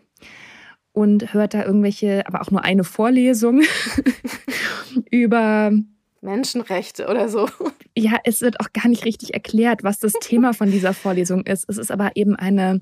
und 0.93 1.33
hört 1.33 1.53
da 1.53 1.65
irgendwelche, 1.65 2.25
aber 2.27 2.41
auch 2.41 2.51
nur 2.51 2.63
eine 2.63 2.83
Vorlesung 2.85 3.61
über 5.11 5.71
Menschenrechte 6.21 7.07
oder 7.07 7.29
so. 7.29 7.49
Ja, 7.97 8.17
es 8.23 8.41
wird 8.41 8.59
auch 8.59 8.71
gar 8.73 8.87
nicht 8.87 9.05
richtig 9.05 9.33
erklärt, 9.33 9.83
was 9.83 9.99
das 9.99 10.13
Thema 10.21 10.53
von 10.53 10.69
dieser 10.69 10.93
Vorlesung 10.93 11.41
ist. 11.45 11.65
Es 11.67 11.77
ist 11.77 11.91
aber 11.91 12.11
eben 12.15 12.35
eine 12.35 12.79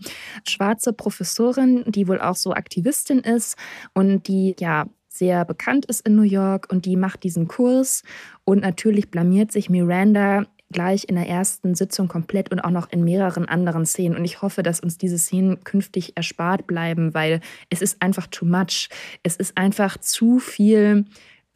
schwarze 0.47 0.91
Professorin, 0.93 1.83
die 1.87 2.07
wohl 2.07 2.19
auch 2.19 2.35
so 2.35 2.53
Aktivistin 2.53 3.19
ist 3.19 3.57
und 3.93 4.27
die 4.27 4.55
ja 4.59 4.85
sehr 5.19 5.45
bekannt 5.45 5.85
ist 5.85 6.07
in 6.07 6.15
New 6.15 6.23
York 6.23 6.67
und 6.71 6.85
die 6.85 6.95
macht 6.95 7.23
diesen 7.23 7.47
Kurs 7.47 8.03
und 8.45 8.61
natürlich 8.61 9.11
blamiert 9.11 9.51
sich 9.51 9.69
Miranda 9.69 10.45
gleich 10.71 11.05
in 11.09 11.15
der 11.15 11.27
ersten 11.27 11.75
Sitzung 11.75 12.07
komplett 12.07 12.51
und 12.51 12.59
auch 12.59 12.69
noch 12.69 12.91
in 12.91 13.03
mehreren 13.03 13.47
anderen 13.47 13.85
Szenen. 13.85 14.15
Und 14.15 14.23
ich 14.23 14.41
hoffe, 14.41 14.63
dass 14.63 14.79
uns 14.79 14.97
diese 14.97 15.17
Szenen 15.17 15.63
künftig 15.63 16.15
erspart 16.15 16.67
bleiben, 16.67 17.13
weil 17.13 17.41
es 17.69 17.81
ist 17.81 18.01
einfach 18.01 18.27
too 18.27 18.45
much. 18.45 18.89
Es 19.23 19.35
ist 19.35 19.57
einfach 19.57 19.97
zu 19.97 20.39
viel 20.39 21.05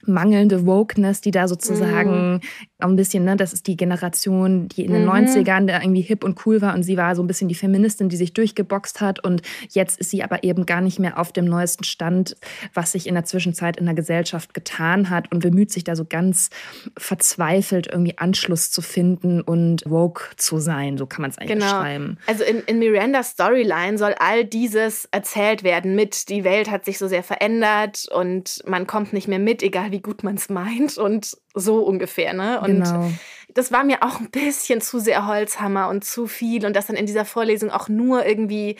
mangelnde 0.05 0.65
Wokeness, 0.65 1.21
die 1.21 1.31
da 1.31 1.47
sozusagen 1.47 2.41
auch 2.83 2.89
ein 2.89 2.95
bisschen, 2.95 3.23
ne, 3.23 3.35
das 3.35 3.53
ist 3.53 3.67
die 3.67 3.77
Generation, 3.77 4.67
die 4.69 4.85
in 4.85 4.91
den 4.93 5.03
Mhm. 5.03 5.09
90ern 5.09 5.65
da 5.67 5.81
irgendwie 5.81 6.01
hip 6.01 6.23
und 6.23 6.45
cool 6.45 6.61
war 6.61 6.73
und 6.75 6.83
sie 6.83 6.97
war 6.97 7.15
so 7.15 7.23
ein 7.23 7.27
bisschen 7.27 7.47
die 7.47 7.55
Feministin, 7.55 8.09
die 8.09 8.15
sich 8.17 8.33
durchgeboxt 8.33 9.01
hat 9.01 9.23
und 9.23 9.41
jetzt 9.69 9.99
ist 9.99 10.09
sie 10.11 10.23
aber 10.23 10.43
eben 10.43 10.65
gar 10.65 10.81
nicht 10.81 10.99
mehr 10.99 11.17
auf 11.19 11.31
dem 11.31 11.45
neuesten 11.45 11.83
Stand, 11.83 12.35
was 12.73 12.91
sich 12.91 13.07
in 13.07 13.15
der 13.15 13.23
Zwischenzeit 13.25 13.77
in 13.77 13.85
der 13.85 13.95
Gesellschaft 13.95 14.53
getan 14.53 15.09
hat 15.09 15.31
und 15.31 15.39
bemüht 15.39 15.71
sich 15.71 15.83
da 15.83 15.95
so 15.95 16.05
ganz 16.05 16.49
verzweifelt 16.97 17.87
irgendwie 17.91 18.17
Anschluss 18.17 18.71
zu 18.71 18.81
finden 18.81 19.41
und 19.41 19.83
woke 19.85 20.31
zu 20.37 20.59
sein, 20.59 20.97
so 20.97 21.05
kann 21.05 21.21
man 21.21 21.31
es 21.31 21.37
eigentlich 21.37 21.53
Genau. 21.59 21.65
beschreiben. 21.65 22.17
Also 22.27 22.43
in, 22.43 22.59
in 22.61 22.79
Mirandas 22.79 23.31
Storyline 23.31 23.97
soll 23.97 24.15
all 24.19 24.45
dieses 24.45 25.05
erzählt 25.11 25.63
werden 25.63 25.95
mit, 25.95 26.29
die 26.29 26.43
Welt 26.43 26.71
hat 26.71 26.85
sich 26.85 26.97
so 26.97 27.07
sehr 27.07 27.23
verändert 27.23 28.07
und 28.11 28.63
man 28.67 28.87
kommt 28.87 29.13
nicht 29.13 29.27
mehr 29.27 29.39
mit, 29.39 29.61
egal 29.63 29.91
wie 29.91 30.01
gut 30.01 30.23
man 30.23 30.35
es 30.35 30.49
meint 30.49 30.97
und 30.97 31.37
so 31.53 31.79
ungefähr, 31.79 32.33
ne? 32.33 32.59
Und 32.61 32.83
genau. 32.83 33.11
das 33.53 33.71
war 33.71 33.83
mir 33.83 34.03
auch 34.03 34.19
ein 34.19 34.31
bisschen 34.31 34.81
zu 34.81 34.99
sehr 34.99 35.27
Holzhammer 35.27 35.89
und 35.89 36.03
zu 36.03 36.27
viel 36.27 36.65
und 36.65 36.75
dass 36.75 36.87
dann 36.87 36.95
in 36.95 37.05
dieser 37.05 37.25
Vorlesung 37.25 37.69
auch 37.69 37.89
nur 37.89 38.25
irgendwie 38.25 38.77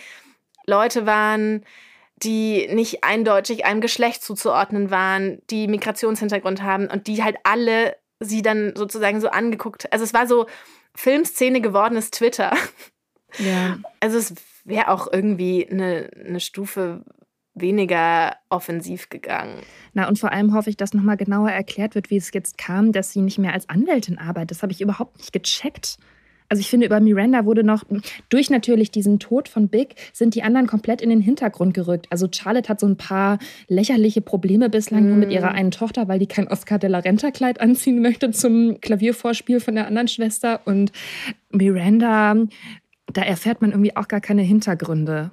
Leute 0.66 1.06
waren, 1.06 1.64
die 2.18 2.68
nicht 2.72 3.04
eindeutig 3.04 3.66
einem 3.66 3.82
Geschlecht 3.82 4.24
zuzuordnen 4.24 4.92
waren, 4.92 5.42
die 5.50 5.68
Migrationshintergrund 5.68 6.62
haben 6.62 6.88
und 6.88 7.08
die 7.08 7.24
halt 7.24 7.38
alle 7.44 7.96
sie 8.20 8.42
dann 8.42 8.74
sozusagen 8.76 9.20
so 9.20 9.30
angeguckt. 9.30 9.92
Also 9.92 10.06
es 10.06 10.14
war 10.14 10.28
so 10.28 10.48
Filmszene 10.96 11.62
gewordenes 11.62 12.12
Twitter. 12.12 12.54
Ja. 13.38 13.78
Also 14.00 14.18
es 14.18 14.34
wäre 14.66 14.90
auch 14.90 15.08
irgendwie 15.12 15.66
eine, 15.70 16.10
eine 16.14 16.42
Stufe 16.42 17.06
weniger 17.56 18.36
offensiv 18.50 19.10
gegangen. 19.10 19.58
Na, 19.94 20.08
und 20.08 20.18
vor 20.18 20.32
allem 20.32 20.54
hoffe 20.54 20.70
ich, 20.70 20.78
dass 20.78 20.94
nochmal 20.94 21.18
genauer 21.18 21.52
erklärt 21.52 21.96
wird, 21.96 22.10
wie 22.10 22.18
es 22.18 22.32
jetzt 22.34 22.58
kam, 22.58 22.92
dass 22.92 23.12
sie 23.12 23.22
nicht 23.22 23.38
mehr 23.38 23.54
als 23.54 23.70
Anwältin 23.70 24.18
arbeitet. 24.18 24.52
Das 24.52 24.64
habe 24.64 24.72
ich 24.72 24.82
überhaupt 24.82 25.18
nicht 25.18 25.34
gecheckt. 25.34 25.98
Also 26.50 26.62
ich 26.62 26.70
finde, 26.70 26.86
über 26.86 27.00
Miranda 27.00 27.46
wurde 27.46 27.64
noch, 27.64 27.84
durch 28.30 28.50
natürlich 28.50 28.92
diesen 28.92 29.20
Tod 29.20 29.48
von 29.50 29.70
Big, 29.70 29.96
sind 30.14 30.36
die 30.36 30.44
anderen 30.44 30.68
komplett 30.68 31.02
in 31.02 31.10
den 31.10 31.22
Hintergrund 31.22 31.74
gerückt. 31.74 32.08
Also 32.10 32.28
Charlotte 32.32 32.70
hat 32.70 32.80
so 32.80 32.86
ein 32.86 32.98
paar 32.98 33.40
lächerliche 33.68 34.22
Probleme 34.22 34.70
bislang 34.70 35.06
mm. 35.06 35.08
nur 35.08 35.18
mit 35.18 35.32
ihrer 35.32 35.52
mm. 35.52 35.56
einen 35.56 35.72
Tochter, 35.72 36.08
weil 36.08 36.20
die 36.20 36.28
kein 36.28 36.48
Oscar 36.48 36.78
de 36.78 36.90
la 36.90 37.00
Renta 37.00 37.32
Kleid 37.32 37.60
anziehen 37.62 38.02
möchte 38.02 38.32
zum 38.32 38.80
Klaviervorspiel 38.82 39.62
von 39.62 39.76
der 39.76 39.88
anderen 39.88 40.08
Schwester. 40.08 40.62
Und 40.66 40.92
Miranda, 41.50 42.36
da 43.12 43.22
erfährt 43.24 43.62
man 43.62 43.72
irgendwie 43.72 43.96
auch 43.96 44.08
gar 44.08 44.22
keine 44.22 44.44
Hintergründe. 44.44 45.32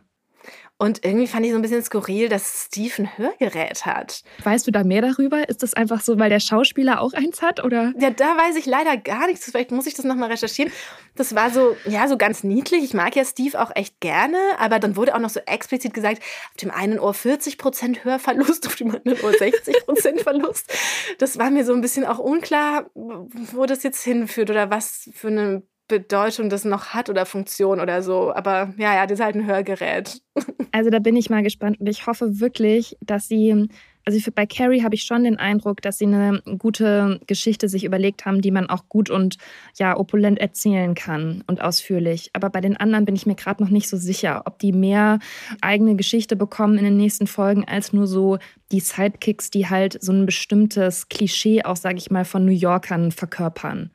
Und 0.80 1.04
irgendwie 1.04 1.26
fand 1.26 1.44
ich 1.44 1.52
so 1.52 1.58
ein 1.58 1.62
bisschen 1.62 1.84
skurril, 1.84 2.30
dass 2.30 2.64
Steve 2.64 3.02
ein 3.02 3.18
Hörgerät 3.18 3.84
hat. 3.84 4.22
Weißt 4.44 4.66
du 4.66 4.70
da 4.70 4.82
mehr 4.82 5.02
darüber? 5.02 5.46
Ist 5.46 5.62
das 5.62 5.74
einfach 5.74 6.00
so, 6.00 6.18
weil 6.18 6.30
der 6.30 6.40
Schauspieler 6.40 7.02
auch 7.02 7.12
eins 7.12 7.42
hat? 7.42 7.62
Oder? 7.62 7.92
Ja, 7.98 8.08
da 8.08 8.38
weiß 8.38 8.56
ich 8.56 8.64
leider 8.64 8.96
gar 8.96 9.26
nichts. 9.26 9.44
Vielleicht 9.44 9.72
muss 9.72 9.86
ich 9.86 9.92
das 9.92 10.06
nochmal 10.06 10.30
recherchieren. 10.30 10.72
Das 11.16 11.34
war 11.34 11.50
so, 11.50 11.76
ja, 11.84 12.08
so 12.08 12.16
ganz 12.16 12.44
niedlich. 12.44 12.82
Ich 12.82 12.94
mag 12.94 13.14
ja 13.14 13.26
Steve 13.26 13.60
auch 13.60 13.70
echt 13.74 14.00
gerne, 14.00 14.38
aber 14.58 14.78
dann 14.78 14.96
wurde 14.96 15.14
auch 15.14 15.18
noch 15.18 15.28
so 15.28 15.40
explizit 15.40 15.92
gesagt, 15.92 16.22
auf 16.22 16.56
dem 16.56 16.70
einen 16.70 16.98
Ohr 16.98 17.12
40% 17.12 18.02
Hörverlust, 18.04 18.66
auf 18.66 18.76
dem 18.76 18.90
anderen 18.94 19.20
Ohr 19.20 19.32
60% 19.32 20.18
Verlust. 20.22 20.72
Das 21.18 21.38
war 21.38 21.50
mir 21.50 21.66
so 21.66 21.74
ein 21.74 21.82
bisschen 21.82 22.06
auch 22.06 22.18
unklar, 22.18 22.88
wo 22.94 23.66
das 23.66 23.82
jetzt 23.82 24.02
hinführt 24.02 24.48
oder 24.48 24.70
was 24.70 25.10
für 25.12 25.28
eine 25.28 25.62
Bedeutung 25.90 26.48
das 26.48 26.64
noch 26.64 26.94
hat 26.94 27.10
oder 27.10 27.26
Funktion 27.26 27.80
oder 27.80 28.02
so. 28.02 28.32
Aber 28.32 28.72
ja, 28.78 28.94
ja, 28.94 29.06
das 29.06 29.18
ist 29.18 29.24
halt 29.24 29.36
ein 29.36 29.46
Hörgerät. 29.46 30.22
Also 30.72 30.88
da 30.88 31.00
bin 31.00 31.16
ich 31.16 31.30
mal 31.30 31.42
gespannt 31.42 31.80
und 31.80 31.88
ich 31.88 32.06
hoffe 32.06 32.38
wirklich, 32.38 32.96
dass 33.00 33.26
sie, 33.26 33.68
also 34.04 34.30
bei 34.32 34.46
Carrie 34.46 34.84
habe 34.84 34.94
ich 34.94 35.02
schon 35.02 35.24
den 35.24 35.36
Eindruck, 35.36 35.82
dass 35.82 35.98
sie 35.98 36.06
eine 36.06 36.40
gute 36.58 37.18
Geschichte 37.26 37.68
sich 37.68 37.82
überlegt 37.82 38.24
haben, 38.24 38.40
die 38.40 38.52
man 38.52 38.70
auch 38.70 38.88
gut 38.88 39.10
und 39.10 39.36
ja 39.76 39.96
opulent 39.96 40.38
erzählen 40.38 40.94
kann 40.94 41.42
und 41.48 41.60
ausführlich. 41.60 42.30
Aber 42.34 42.50
bei 42.50 42.60
den 42.60 42.76
anderen 42.76 43.04
bin 43.04 43.16
ich 43.16 43.26
mir 43.26 43.34
gerade 43.34 43.64
noch 43.64 43.70
nicht 43.70 43.88
so 43.88 43.96
sicher, 43.96 44.42
ob 44.44 44.60
die 44.60 44.70
mehr 44.70 45.18
eigene 45.60 45.96
Geschichte 45.96 46.36
bekommen 46.36 46.78
in 46.78 46.84
den 46.84 46.96
nächsten 46.96 47.26
Folgen 47.26 47.64
als 47.64 47.92
nur 47.92 48.06
so 48.06 48.38
die 48.70 48.80
Sidekicks, 48.80 49.50
die 49.50 49.68
halt 49.68 50.00
so 50.00 50.12
ein 50.12 50.24
bestimmtes 50.24 51.08
Klischee 51.08 51.64
auch, 51.64 51.76
sage 51.76 51.98
ich 51.98 52.12
mal, 52.12 52.24
von 52.24 52.44
New 52.44 52.52
Yorkern 52.52 53.10
verkörpern. 53.10 53.90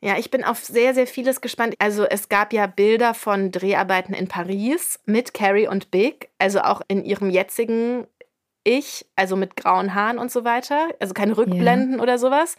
Ja, 0.00 0.16
ich 0.16 0.30
bin 0.30 0.44
auf 0.44 0.64
sehr, 0.64 0.94
sehr 0.94 1.08
vieles 1.08 1.40
gespannt. 1.40 1.74
Also 1.78 2.04
es 2.04 2.28
gab 2.28 2.52
ja 2.52 2.66
Bilder 2.66 3.14
von 3.14 3.50
Dreharbeiten 3.50 4.14
in 4.14 4.28
Paris 4.28 5.00
mit 5.06 5.34
Carrie 5.34 5.66
und 5.66 5.90
Big, 5.90 6.30
also 6.38 6.60
auch 6.60 6.82
in 6.86 7.04
ihrem 7.04 7.30
jetzigen 7.30 8.06
Ich, 8.62 9.06
also 9.16 9.34
mit 9.34 9.56
grauen 9.56 9.94
Haaren 9.94 10.18
und 10.18 10.30
so 10.30 10.44
weiter. 10.44 10.88
Also 11.00 11.14
keine 11.14 11.36
Rückblenden 11.36 11.94
yeah. 11.94 12.02
oder 12.02 12.18
sowas. 12.18 12.56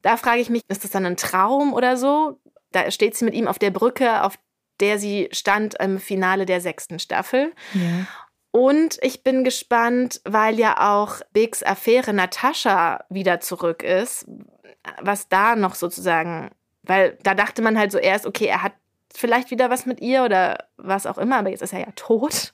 Da 0.00 0.16
frage 0.16 0.40
ich 0.40 0.48
mich, 0.48 0.62
ist 0.68 0.84
das 0.84 0.90
dann 0.90 1.04
ein 1.04 1.18
Traum 1.18 1.74
oder 1.74 1.98
so? 1.98 2.40
Da 2.72 2.90
steht 2.90 3.14
sie 3.14 3.26
mit 3.26 3.34
ihm 3.34 3.46
auf 3.46 3.58
der 3.58 3.70
Brücke, 3.70 4.22
auf 4.22 4.38
der 4.80 4.98
sie 4.98 5.28
stand 5.32 5.74
im 5.78 5.98
Finale 5.98 6.46
der 6.46 6.62
sechsten 6.62 6.98
Staffel. 6.98 7.52
Yeah. 7.74 8.06
Und 8.52 8.98
ich 9.02 9.22
bin 9.22 9.44
gespannt, 9.44 10.22
weil 10.24 10.58
ja 10.58 10.96
auch 10.96 11.20
Bigs 11.32 11.62
Affäre 11.62 12.14
Natascha 12.14 13.04
wieder 13.10 13.40
zurück 13.40 13.82
ist, 13.82 14.26
was 15.00 15.28
da 15.28 15.54
noch 15.56 15.74
sozusagen 15.74 16.50
weil 16.82 17.18
da 17.22 17.34
dachte 17.34 17.62
man 17.62 17.78
halt 17.78 17.92
so 17.92 17.98
erst, 17.98 18.26
okay, 18.26 18.46
er 18.46 18.62
hat 18.62 18.72
vielleicht 19.14 19.50
wieder 19.50 19.70
was 19.70 19.86
mit 19.86 20.00
ihr 20.00 20.24
oder 20.24 20.66
was 20.76 21.06
auch 21.06 21.18
immer, 21.18 21.38
aber 21.38 21.50
jetzt 21.50 21.62
ist 21.62 21.72
er 21.72 21.80
ja 21.80 21.92
tot. 21.96 22.52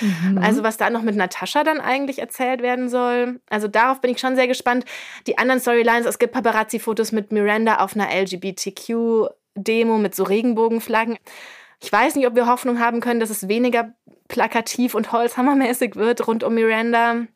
Mhm. 0.00 0.38
Also 0.38 0.62
was 0.62 0.76
da 0.76 0.90
noch 0.90 1.02
mit 1.02 1.16
Natascha 1.16 1.64
dann 1.64 1.80
eigentlich 1.80 2.18
erzählt 2.18 2.62
werden 2.62 2.88
soll. 2.88 3.40
Also 3.48 3.68
darauf 3.68 4.00
bin 4.00 4.10
ich 4.10 4.18
schon 4.18 4.36
sehr 4.36 4.48
gespannt. 4.48 4.84
Die 5.26 5.38
anderen 5.38 5.60
Storylines, 5.60 6.06
es 6.06 6.18
gibt 6.18 6.32
Paparazzi-Fotos 6.32 7.12
mit 7.12 7.32
Miranda 7.32 7.78
auf 7.78 7.94
einer 7.94 8.08
LGBTQ-Demo 8.10 9.98
mit 9.98 10.14
so 10.14 10.24
Regenbogenflaggen. 10.24 11.18
Ich 11.82 11.92
weiß 11.92 12.16
nicht, 12.16 12.26
ob 12.26 12.34
wir 12.34 12.46
Hoffnung 12.46 12.80
haben 12.80 13.00
können, 13.00 13.20
dass 13.20 13.30
es 13.30 13.48
weniger 13.48 13.94
plakativ 14.28 14.94
und 14.94 15.12
holzhammermäßig 15.12 15.96
wird 15.96 16.26
rund 16.26 16.44
um 16.44 16.54
Miranda. 16.54 17.26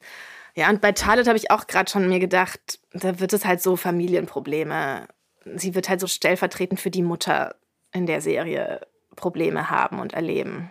Ja, 0.55 0.69
und 0.71 0.81
bei 0.81 0.95
Charlotte 0.95 1.29
habe 1.29 1.39
ich 1.39 1.51
auch 1.51 1.67
gerade 1.67 1.91
schon 1.91 2.09
mir 2.09 2.21
gedacht, 2.21 2.79
da 2.93 3.19
wird 3.19 3.33
es 3.33 3.45
halt 3.45 3.61
so 3.61 3.77
Familienprobleme 3.77 5.09
sie 5.57 5.75
wird 5.75 5.89
halt 5.89 6.01
so 6.01 6.07
stellvertretend 6.07 6.81
für 6.81 6.91
die 6.91 7.03
Mutter 7.03 7.55
in 7.93 8.07
der 8.07 8.21
Serie 8.21 8.81
Probleme 9.15 9.71
haben 9.71 10.01
und 10.01 10.13
erleben. 10.13 10.71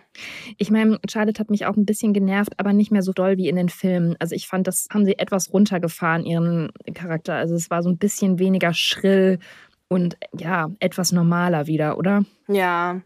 Ich 0.58 0.70
meine, 0.70 0.98
Charlotte 1.08 1.40
hat 1.40 1.50
mich 1.50 1.66
auch 1.66 1.76
ein 1.76 1.86
bisschen 1.86 2.12
genervt, 2.12 2.52
aber 2.58 2.72
nicht 2.72 2.90
mehr 2.90 3.02
so 3.02 3.12
doll 3.12 3.36
wie 3.36 3.48
in 3.48 3.56
den 3.56 3.68
Filmen. 3.68 4.16
Also 4.18 4.34
ich 4.34 4.46
fand, 4.46 4.66
das 4.66 4.86
haben 4.92 5.04
sie 5.04 5.18
etwas 5.18 5.52
runtergefahren, 5.52 6.24
ihren 6.24 6.70
Charakter. 6.94 7.34
Also 7.34 7.54
es 7.54 7.70
war 7.70 7.82
so 7.82 7.88
ein 7.88 7.98
bisschen 7.98 8.38
weniger 8.38 8.74
schrill 8.74 9.38
und 9.88 10.16
ja, 10.36 10.70
etwas 10.80 11.12
normaler 11.12 11.66
wieder, 11.66 11.98
oder? 11.98 12.24
Ja. 12.48 13.00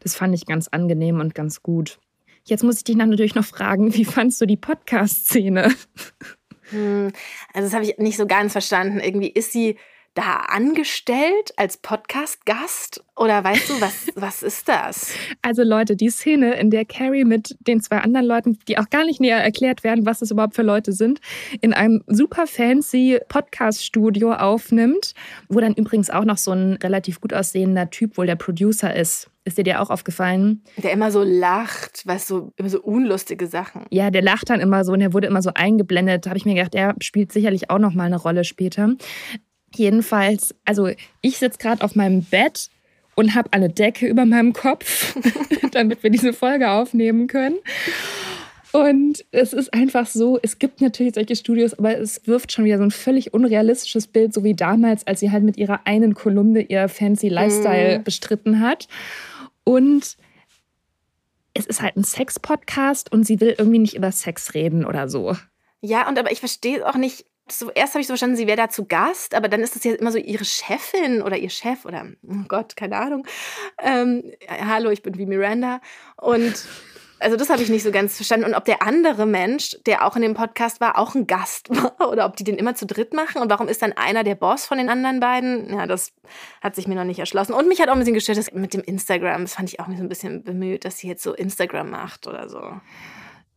Das 0.00 0.14
fand 0.14 0.34
ich 0.34 0.46
ganz 0.46 0.68
angenehm 0.68 1.20
und 1.20 1.34
ganz 1.34 1.62
gut. 1.62 1.98
Jetzt 2.44 2.64
muss 2.64 2.78
ich 2.78 2.84
dich 2.84 2.96
natürlich 2.96 3.34
noch 3.34 3.44
fragen, 3.44 3.94
wie 3.94 4.04
fandst 4.04 4.40
du 4.40 4.46
die 4.46 4.56
Podcast-Szene? 4.56 5.74
Hm, 6.70 7.12
also 7.52 7.66
das 7.66 7.74
habe 7.74 7.84
ich 7.84 7.98
nicht 7.98 8.16
so 8.16 8.26
ganz 8.26 8.52
verstanden. 8.52 9.00
Irgendwie 9.00 9.30
ist 9.30 9.52
sie 9.52 9.76
da 10.18 10.40
angestellt 10.48 11.52
als 11.56 11.76
Podcast-Gast? 11.76 13.04
Oder 13.14 13.44
weißt 13.44 13.70
du, 13.70 13.80
was, 13.80 14.08
was 14.16 14.42
ist 14.42 14.68
das? 14.68 15.14
Also 15.42 15.62
Leute, 15.62 15.94
die 15.94 16.10
Szene, 16.10 16.54
in 16.54 16.70
der 16.70 16.84
Carrie 16.84 17.24
mit 17.24 17.56
den 17.60 17.80
zwei 17.80 17.98
anderen 17.98 18.26
Leuten, 18.26 18.58
die 18.66 18.78
auch 18.78 18.90
gar 18.90 19.04
nicht 19.04 19.20
näher 19.20 19.38
erklärt 19.38 19.84
werden, 19.84 20.06
was 20.06 20.18
das 20.18 20.32
überhaupt 20.32 20.56
für 20.56 20.62
Leute 20.62 20.92
sind, 20.92 21.20
in 21.60 21.72
einem 21.72 22.02
super 22.08 22.48
fancy 22.48 23.20
Podcast-Studio 23.28 24.32
aufnimmt, 24.32 25.14
wo 25.48 25.60
dann 25.60 25.74
übrigens 25.74 26.10
auch 26.10 26.24
noch 26.24 26.38
so 26.38 26.50
ein 26.50 26.72
relativ 26.82 27.20
gut 27.20 27.32
aussehender 27.32 27.88
Typ 27.90 28.18
wohl 28.18 28.26
der 28.26 28.36
Producer 28.36 28.94
ist. 28.94 29.30
Ist 29.48 29.56
dir 29.56 29.64
der 29.64 29.80
auch 29.80 29.88
aufgefallen? 29.88 30.62
Der 30.76 30.92
immer 30.92 31.10
so 31.10 31.22
lacht, 31.22 32.06
weißt 32.06 32.28
du, 32.28 32.52
immer 32.56 32.68
so 32.68 32.82
unlustige 32.82 33.46
Sachen. 33.46 33.86
Ja, 33.90 34.10
der 34.10 34.20
lacht 34.20 34.50
dann 34.50 34.60
immer 34.60 34.84
so 34.84 34.92
und 34.92 34.98
der 34.98 35.14
wurde 35.14 35.26
immer 35.26 35.40
so 35.40 35.52
eingeblendet. 35.54 36.26
Da 36.26 36.30
habe 36.30 36.36
ich 36.36 36.44
mir 36.44 36.54
gedacht, 36.54 36.74
der 36.74 36.94
spielt 37.00 37.32
sicherlich 37.32 37.70
auch 37.70 37.78
noch 37.78 37.94
mal 37.94 38.04
eine 38.04 38.18
Rolle 38.18 38.44
später. 38.44 38.94
Jedenfalls, 39.74 40.54
also 40.64 40.90
ich 41.20 41.38
sitze 41.38 41.58
gerade 41.58 41.82
auf 41.84 41.94
meinem 41.94 42.22
Bett 42.22 42.70
und 43.14 43.34
habe 43.34 43.52
eine 43.52 43.68
Decke 43.68 44.06
über 44.06 44.24
meinem 44.24 44.52
Kopf, 44.52 45.16
damit 45.72 46.02
wir 46.02 46.10
diese 46.10 46.32
Folge 46.32 46.70
aufnehmen 46.70 47.26
können. 47.26 47.56
Und 48.72 49.24
es 49.30 49.52
ist 49.52 49.72
einfach 49.72 50.06
so, 50.06 50.38
es 50.42 50.58
gibt 50.58 50.80
natürlich 50.80 51.14
solche 51.14 51.36
Studios, 51.36 51.74
aber 51.74 51.98
es 51.98 52.26
wirft 52.26 52.52
schon 52.52 52.64
wieder 52.64 52.76
so 52.76 52.84
ein 52.84 52.90
völlig 52.90 53.32
unrealistisches 53.32 54.06
Bild, 54.06 54.34
so 54.34 54.44
wie 54.44 54.54
damals, 54.54 55.06
als 55.06 55.20
sie 55.20 55.30
halt 55.30 55.42
mit 55.42 55.56
ihrer 55.56 55.80
einen 55.86 56.14
Kolumne 56.14 56.60
ihr 56.60 56.88
fancy 56.88 57.28
Lifestyle 57.28 58.00
mm. 58.00 58.04
bestritten 58.04 58.60
hat. 58.60 58.88
Und 59.64 60.16
es 61.54 61.66
ist 61.66 61.82
halt 61.82 61.96
ein 61.96 62.04
Sex-Podcast 62.04 63.10
und 63.10 63.24
sie 63.24 63.40
will 63.40 63.54
irgendwie 63.58 63.78
nicht 63.78 63.96
über 63.96 64.12
Sex 64.12 64.54
reden 64.54 64.84
oder 64.84 65.08
so. 65.08 65.34
Ja, 65.80 66.08
und 66.08 66.18
aber 66.18 66.30
ich 66.30 66.40
verstehe 66.40 66.86
auch 66.86 66.94
nicht, 66.94 67.24
so, 67.52 67.70
erst 67.70 67.94
habe 67.94 68.00
ich 68.00 68.06
so 68.06 68.12
verstanden, 68.12 68.36
sie 68.36 68.46
wäre 68.46 68.56
da 68.56 68.68
zu 68.68 68.86
Gast, 68.86 69.34
aber 69.34 69.48
dann 69.48 69.60
ist 69.60 69.74
das 69.74 69.84
ja 69.84 69.94
immer 69.94 70.12
so 70.12 70.18
ihre 70.18 70.44
Chefin 70.44 71.22
oder 71.22 71.36
ihr 71.36 71.50
Chef 71.50 71.84
oder, 71.84 72.06
oh 72.26 72.44
Gott, 72.48 72.76
keine 72.76 72.96
Ahnung. 72.96 73.26
Ähm, 73.82 74.24
hallo, 74.48 74.90
ich 74.90 75.02
bin 75.02 75.18
wie 75.18 75.26
Miranda. 75.26 75.80
Und 76.16 76.66
also 77.20 77.36
das 77.36 77.50
habe 77.50 77.62
ich 77.62 77.68
nicht 77.68 77.82
so 77.82 77.90
ganz 77.90 78.16
verstanden. 78.16 78.46
Und 78.46 78.54
ob 78.54 78.64
der 78.64 78.82
andere 78.82 79.26
Mensch, 79.26 79.76
der 79.86 80.06
auch 80.06 80.14
in 80.14 80.22
dem 80.22 80.34
Podcast 80.34 80.80
war, 80.80 80.98
auch 80.98 81.14
ein 81.14 81.26
Gast 81.26 81.68
war 81.70 82.10
oder 82.10 82.26
ob 82.26 82.36
die 82.36 82.44
den 82.44 82.56
immer 82.56 82.74
zu 82.74 82.86
dritt 82.86 83.12
machen 83.12 83.42
und 83.42 83.50
warum 83.50 83.68
ist 83.68 83.82
dann 83.82 83.92
einer 83.92 84.24
der 84.24 84.34
Boss 84.34 84.66
von 84.66 84.78
den 84.78 84.88
anderen 84.88 85.20
beiden? 85.20 85.72
Ja, 85.72 85.86
das 85.86 86.12
hat 86.60 86.76
sich 86.76 86.86
mir 86.86 86.94
noch 86.94 87.04
nicht 87.04 87.18
erschlossen. 87.18 87.52
Und 87.52 87.68
mich 87.68 87.80
hat 87.80 87.88
auch 87.88 87.94
ein 87.94 87.98
bisschen 87.98 88.14
gestört, 88.14 88.38
dass 88.38 88.52
mit 88.52 88.74
dem 88.74 88.82
Instagram, 88.82 89.42
das 89.42 89.54
fand 89.54 89.68
ich 89.68 89.80
auch 89.80 89.86
so 89.86 89.92
ein 89.92 90.08
bisschen 90.08 90.44
bemüht, 90.44 90.84
dass 90.84 90.98
sie 90.98 91.08
jetzt 91.08 91.22
so 91.22 91.34
Instagram 91.34 91.90
macht 91.90 92.26
oder 92.26 92.48
so. 92.48 92.72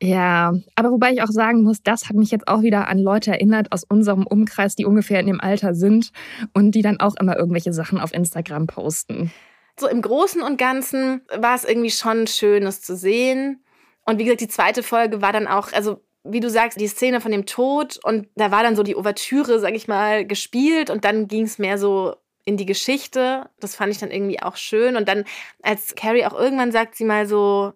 Ja, 0.03 0.53
aber 0.75 0.91
wobei 0.91 1.11
ich 1.11 1.21
auch 1.21 1.27
sagen 1.27 1.61
muss, 1.61 1.83
das 1.83 2.09
hat 2.09 2.15
mich 2.15 2.31
jetzt 2.31 2.47
auch 2.47 2.63
wieder 2.63 2.87
an 2.87 2.97
Leute 2.97 3.31
erinnert 3.31 3.71
aus 3.71 3.83
unserem 3.83 4.25
Umkreis, 4.25 4.75
die 4.75 4.85
ungefähr 4.85 5.19
in 5.19 5.27
dem 5.27 5.39
Alter 5.39 5.75
sind 5.75 6.11
und 6.55 6.71
die 6.71 6.81
dann 6.81 6.99
auch 6.99 7.15
immer 7.17 7.37
irgendwelche 7.37 7.71
Sachen 7.71 7.99
auf 7.99 8.11
Instagram 8.11 8.65
posten. 8.65 9.31
So 9.79 9.87
im 9.87 10.01
Großen 10.01 10.41
und 10.41 10.57
Ganzen 10.57 11.21
war 11.37 11.53
es 11.53 11.65
irgendwie 11.65 11.91
schon 11.91 12.25
schön, 12.25 12.63
es 12.63 12.81
zu 12.81 12.95
sehen. 12.95 13.63
Und 14.03 14.17
wie 14.17 14.23
gesagt, 14.23 14.41
die 14.41 14.47
zweite 14.47 14.81
Folge 14.81 15.21
war 15.21 15.33
dann 15.33 15.47
auch, 15.47 15.71
also 15.71 16.01
wie 16.23 16.39
du 16.39 16.49
sagst, 16.49 16.79
die 16.79 16.87
Szene 16.87 17.21
von 17.21 17.31
dem 17.31 17.45
Tod 17.45 17.99
und 18.03 18.27
da 18.35 18.49
war 18.51 18.63
dann 18.63 18.75
so 18.75 18.81
die 18.81 18.95
Ouvertüre, 18.95 19.59
sag 19.59 19.75
ich 19.75 19.87
mal, 19.87 20.25
gespielt 20.25 20.89
und 20.89 21.05
dann 21.05 21.27
ging 21.27 21.45
es 21.45 21.59
mehr 21.59 21.77
so 21.77 22.15
in 22.43 22.57
die 22.57 22.65
Geschichte. 22.65 23.49
Das 23.59 23.75
fand 23.75 23.91
ich 23.91 23.99
dann 23.99 24.09
irgendwie 24.09 24.41
auch 24.41 24.55
schön. 24.55 24.95
Und 24.95 25.07
dann, 25.07 25.25
als 25.61 25.93
Carrie 25.93 26.25
auch 26.25 26.33
irgendwann 26.33 26.71
sagt 26.71 26.95
sie 26.95 27.05
mal 27.05 27.27
so, 27.27 27.73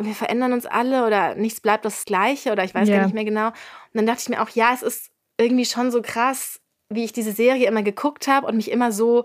wir 0.00 0.14
verändern 0.14 0.52
uns 0.52 0.66
alle 0.66 1.06
oder 1.06 1.34
nichts 1.34 1.60
bleibt 1.60 1.84
das 1.84 2.04
Gleiche 2.04 2.52
oder 2.52 2.64
ich 2.64 2.74
weiß 2.74 2.88
yeah. 2.88 2.98
gar 2.98 3.04
nicht 3.04 3.14
mehr 3.14 3.24
genau. 3.24 3.48
Und 3.48 3.54
dann 3.94 4.06
dachte 4.06 4.22
ich 4.22 4.28
mir 4.28 4.42
auch, 4.42 4.50
ja, 4.50 4.72
es 4.72 4.82
ist 4.82 5.10
irgendwie 5.38 5.64
schon 5.64 5.90
so 5.90 6.00
krass, 6.02 6.60
wie 6.88 7.04
ich 7.04 7.12
diese 7.12 7.32
Serie 7.32 7.66
immer 7.66 7.82
geguckt 7.82 8.28
habe 8.28 8.46
und 8.46 8.56
mich 8.56 8.70
immer 8.70 8.92
so 8.92 9.24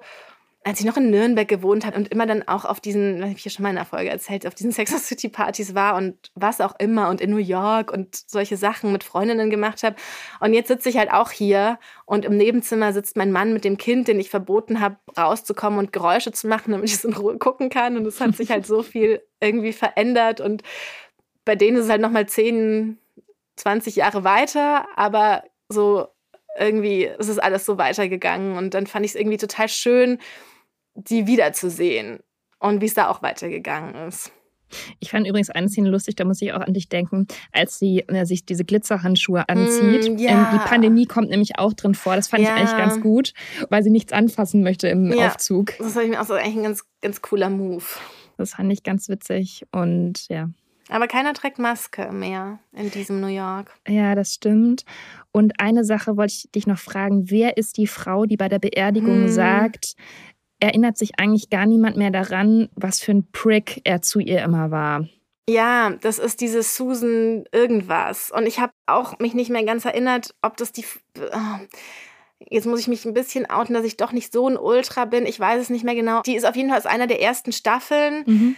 als 0.63 0.80
ich 0.82 0.86
noch 0.86 0.98
in 0.98 1.10
Nürnberg 1.10 1.48
gewohnt 1.48 1.86
habe 1.86 1.96
und 1.96 2.10
immer 2.10 2.26
dann 2.26 2.46
auch 2.48 2.65
auf 2.65 2.82
diesen, 2.82 3.22
was 3.22 3.32
ich 3.32 3.46
ja 3.46 3.52
schon 3.52 3.63
mal 3.63 3.70
in 3.70 3.78
der 3.78 3.86
Folge 3.86 4.10
erzählt, 4.10 4.46
auf 4.46 4.54
diesen 4.54 4.72
Sex 4.74 4.91
City 5.08 5.30
Partys 5.30 5.76
war 5.76 5.96
und 5.96 6.17
was 6.36 6.60
auch 6.60 6.78
immer 6.80 7.10
und 7.10 7.22
in 7.22 7.30
New 7.30 7.38
York 7.38 7.91
und 7.91 8.15
solche 8.15 8.58
Sachen 8.58 8.91
mit 8.91 9.04
Freundinnen 9.04 9.50
gemacht 9.50 9.84
habe. 9.84 9.96
Und 10.39 10.54
jetzt 10.54 10.67
sitze 10.67 10.89
ich 10.89 10.98
halt 10.98 11.12
auch 11.12 11.32
hier 11.32 11.80
und 12.06 12.26
im 12.26 12.36
Nebenzimmer 12.36 12.91
sitzt 12.91 13.15
mein 13.15 13.32
Mann 13.32 13.54
mit 13.54 13.63
dem 13.63 13.78
Kind, 13.78 14.08
den 14.08 14.20
ich 14.20 14.30
verboten 14.30 14.82
habe, 14.82 14.98
rauszukommen 15.17 15.80
und 15.80 15.93
Geräusche 15.93 16.32
zu 16.32 16.48
machen, 16.48 16.72
damit 16.72 16.89
ich 16.89 16.96
es 16.96 17.06
in 17.06 17.13
Ruhe 17.13 17.38
gucken 17.38 17.70
kann. 17.70 17.96
Und 17.96 18.06
es 18.06 18.20
hat 18.20 18.36
sich 18.36 18.52
halt 18.52 18.65
so 18.65 18.84
viel 18.84 19.22
irgendwie 19.39 19.74
verändert 19.74 20.41
und 20.41 20.63
bei 21.46 21.56
denen 21.56 21.78
ist 21.78 21.86
es 21.86 21.89
halt 21.89 22.02
nochmal 22.02 22.28
10, 22.28 22.98
20 23.56 23.96
Jahre 23.96 24.26
weiter, 24.26 24.86
aber 24.98 25.43
so 25.70 26.08
irgendwie 26.60 27.06
ist 27.06 27.30
es 27.30 27.39
alles 27.39 27.65
so 27.65 27.78
weitergegangen 27.78 28.58
und 28.58 28.74
dann 28.74 28.88
fand 28.88 29.06
ich 29.06 29.12
es 29.12 29.15
irgendwie 29.15 29.38
total 29.38 29.70
schön, 29.70 30.20
die 30.96 31.28
wiederzusehen 31.28 32.20
und 32.60 32.82
wie 32.82 32.86
es 32.86 32.93
da 32.93 33.10
auch 33.10 33.22
weitergegangen 33.22 33.96
ist. 34.08 34.32
Ich 35.00 35.12
fand 35.12 35.26
übrigens 35.26 35.50
eine 35.50 35.70
Szene 35.70 35.89
lustig, 35.89 36.15
da 36.15 36.26
muss 36.26 36.41
ich 36.41 36.52
auch 36.54 36.60
an 36.60 36.74
dich 36.74 36.89
denken, 36.89 37.28
als 37.54 37.80
sie 37.80 38.00
äh, 38.08 38.26
sich 38.26 38.46
diese 38.46 38.65
Glitzerhandschuhe 38.65 39.48
anzieht. 39.48 40.12
Mm, 40.12 40.17
ja. 40.17 40.32
ähm, 40.32 40.48
die 40.54 40.67
Pandemie 40.67 41.06
kommt 41.06 41.30
nämlich 41.30 41.58
auch 41.58 41.74
drin 41.74 41.96
vor. 41.96 42.15
Das 42.15 42.28
fand 42.28 42.43
ja. 42.43 42.50
ich 42.50 42.62
eigentlich 42.62 42.78
ganz 42.78 43.02
gut, 43.02 43.34
weil 43.70 43.84
sie 43.84 43.89
nichts 43.89 44.12
anfassen 44.12 44.63
möchte 44.63 44.89
im 44.89 45.13
ja. 45.13 45.28
Aufzug. 45.28 45.74
Das 45.78 45.93
fand 45.93 46.06
ich 46.06 46.12
mir 46.12 46.22
auch 46.22 46.26
so 46.26 46.34
eigentlich 46.34 46.58
ein 46.58 46.63
ganz, 46.63 46.84
ganz 47.02 47.22
cooler 47.22 47.50
Move. 47.50 47.86
Das 48.38 48.56
fand 48.56 48.72
ich 48.72 48.84
ganz 48.84 49.08
witzig 49.10 49.65
und 49.72 50.28
ja. 50.30 50.50
Aber 50.89 51.08
keiner 51.08 51.34
trägt 51.34 51.60
Maske 51.60 52.12
mehr 52.12 52.60
in 52.71 52.91
diesem 52.91 53.19
New 53.19 53.28
York. 53.28 53.76
Ja, 53.88 54.15
das 54.15 54.34
stimmt. 54.34 54.86
Und 55.32 55.60
eine 55.60 55.84
Sache 55.84 56.17
wollte 56.17 56.34
ich 56.34 56.52
dich 56.52 56.67
noch 56.67 56.80
fragen. 56.80 57.30
Wer 57.30 57.58
ist 57.58 57.78
die 57.78 57.88
Frau, 57.88 58.26
die 58.26 58.38
bei 58.38 58.50
der 58.50 58.60
Beerdigung 58.60 59.23
hm. 59.23 59.30
sagt, 59.30 59.95
erinnert 60.60 60.97
sich 60.97 61.19
eigentlich 61.19 61.50
gar 61.50 61.65
niemand 61.65 61.97
mehr 61.97 62.12
daran, 62.12 62.69
was 62.76 63.00
für 63.00 63.12
ein 63.12 63.28
Prick 63.32 63.82
er 63.84 64.02
zu 64.02 64.19
ihr 64.19 64.41
immer 64.43 64.71
war. 64.71 65.08
Ja, 65.50 65.91
das 66.02 66.19
ist 66.19 66.41
diese 66.41 66.62
Susan 66.62 67.45
irgendwas. 67.52 68.32
Und 68.32 68.47
ich 68.47 68.60
habe 68.60 68.73
auch 68.86 69.19
mich 69.19 69.34
nicht 69.34 69.50
mehr 69.50 69.63
ganz 69.63 69.86
erinnert, 69.86 70.34
ob 70.41 70.58
das 70.58 70.73
die. 70.73 70.84
Oh, 71.15 71.60
jetzt 72.50 72.65
muss 72.65 72.82
ich 72.82 72.88
mich 72.88 73.06
ein 73.06 73.13
bisschen 73.13 73.50
outen, 73.50 73.73
dass 73.73 73.86
ich 73.86 73.95
doch 73.95 74.12
nicht 74.12 74.34
so 74.34 74.50
ein 74.50 74.58
Ultra 74.58 75.06
bin. 75.06 75.26
Ich 75.26 75.39
weiß 75.39 75.62
es 75.62 75.69
nicht 75.69 75.86
mehr 75.86 75.95
genau. 75.95 76.21
Die 76.23 76.36
ist 76.36 76.45
auf 76.45 76.56
jeden 76.56 76.69
Fall 76.69 76.80
aus 76.80 76.86
einer 76.86 77.08
der 77.08 77.21
ersten 77.21 77.54
Staffeln. 77.54 78.23
Mhm. 78.26 78.56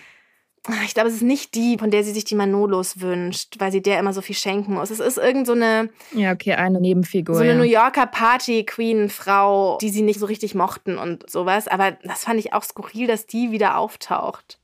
Ich 0.86 0.94
glaube, 0.94 1.10
es 1.10 1.16
ist 1.16 1.22
nicht 1.22 1.56
die, 1.56 1.78
von 1.78 1.90
der 1.90 2.04
sie 2.04 2.12
sich 2.12 2.26
die 2.26 2.36
Manolos 2.36 3.00
wünscht, 3.00 3.56
weil 3.60 3.72
sie 3.72 3.82
der 3.82 4.00
immer 4.00 4.14
so 4.14 4.22
viel 4.22 4.36
schenken 4.36 4.74
muss. 4.74 4.92
Es 4.92 5.00
ist 5.00 5.18
irgend 5.18 5.48
so 5.48 5.54
eine. 5.54 5.90
Ja, 6.14 6.34
okay, 6.34 6.54
eine 6.54 6.82
Nebenfigur. 6.82 7.36
So 7.36 7.42
eine 7.42 7.52
ja. 7.52 7.58
New 7.58 7.64
Yorker 7.64 8.08
Party-Queen-Frau, 8.08 9.78
die 9.82 9.90
sie 9.90 10.02
nicht 10.02 10.20
so 10.20 10.26
richtig 10.26 10.56
mochten 10.56 10.98
und 10.98 11.30
sowas. 11.30 11.68
Aber 11.68 11.92
das 12.04 12.26
fand 12.26 12.40
ich 12.40 12.54
auch 12.54 12.64
skurril, 12.64 13.08
dass 13.08 13.26
die 13.26 13.52
wieder 13.52 13.78
auftaucht. 13.78 14.60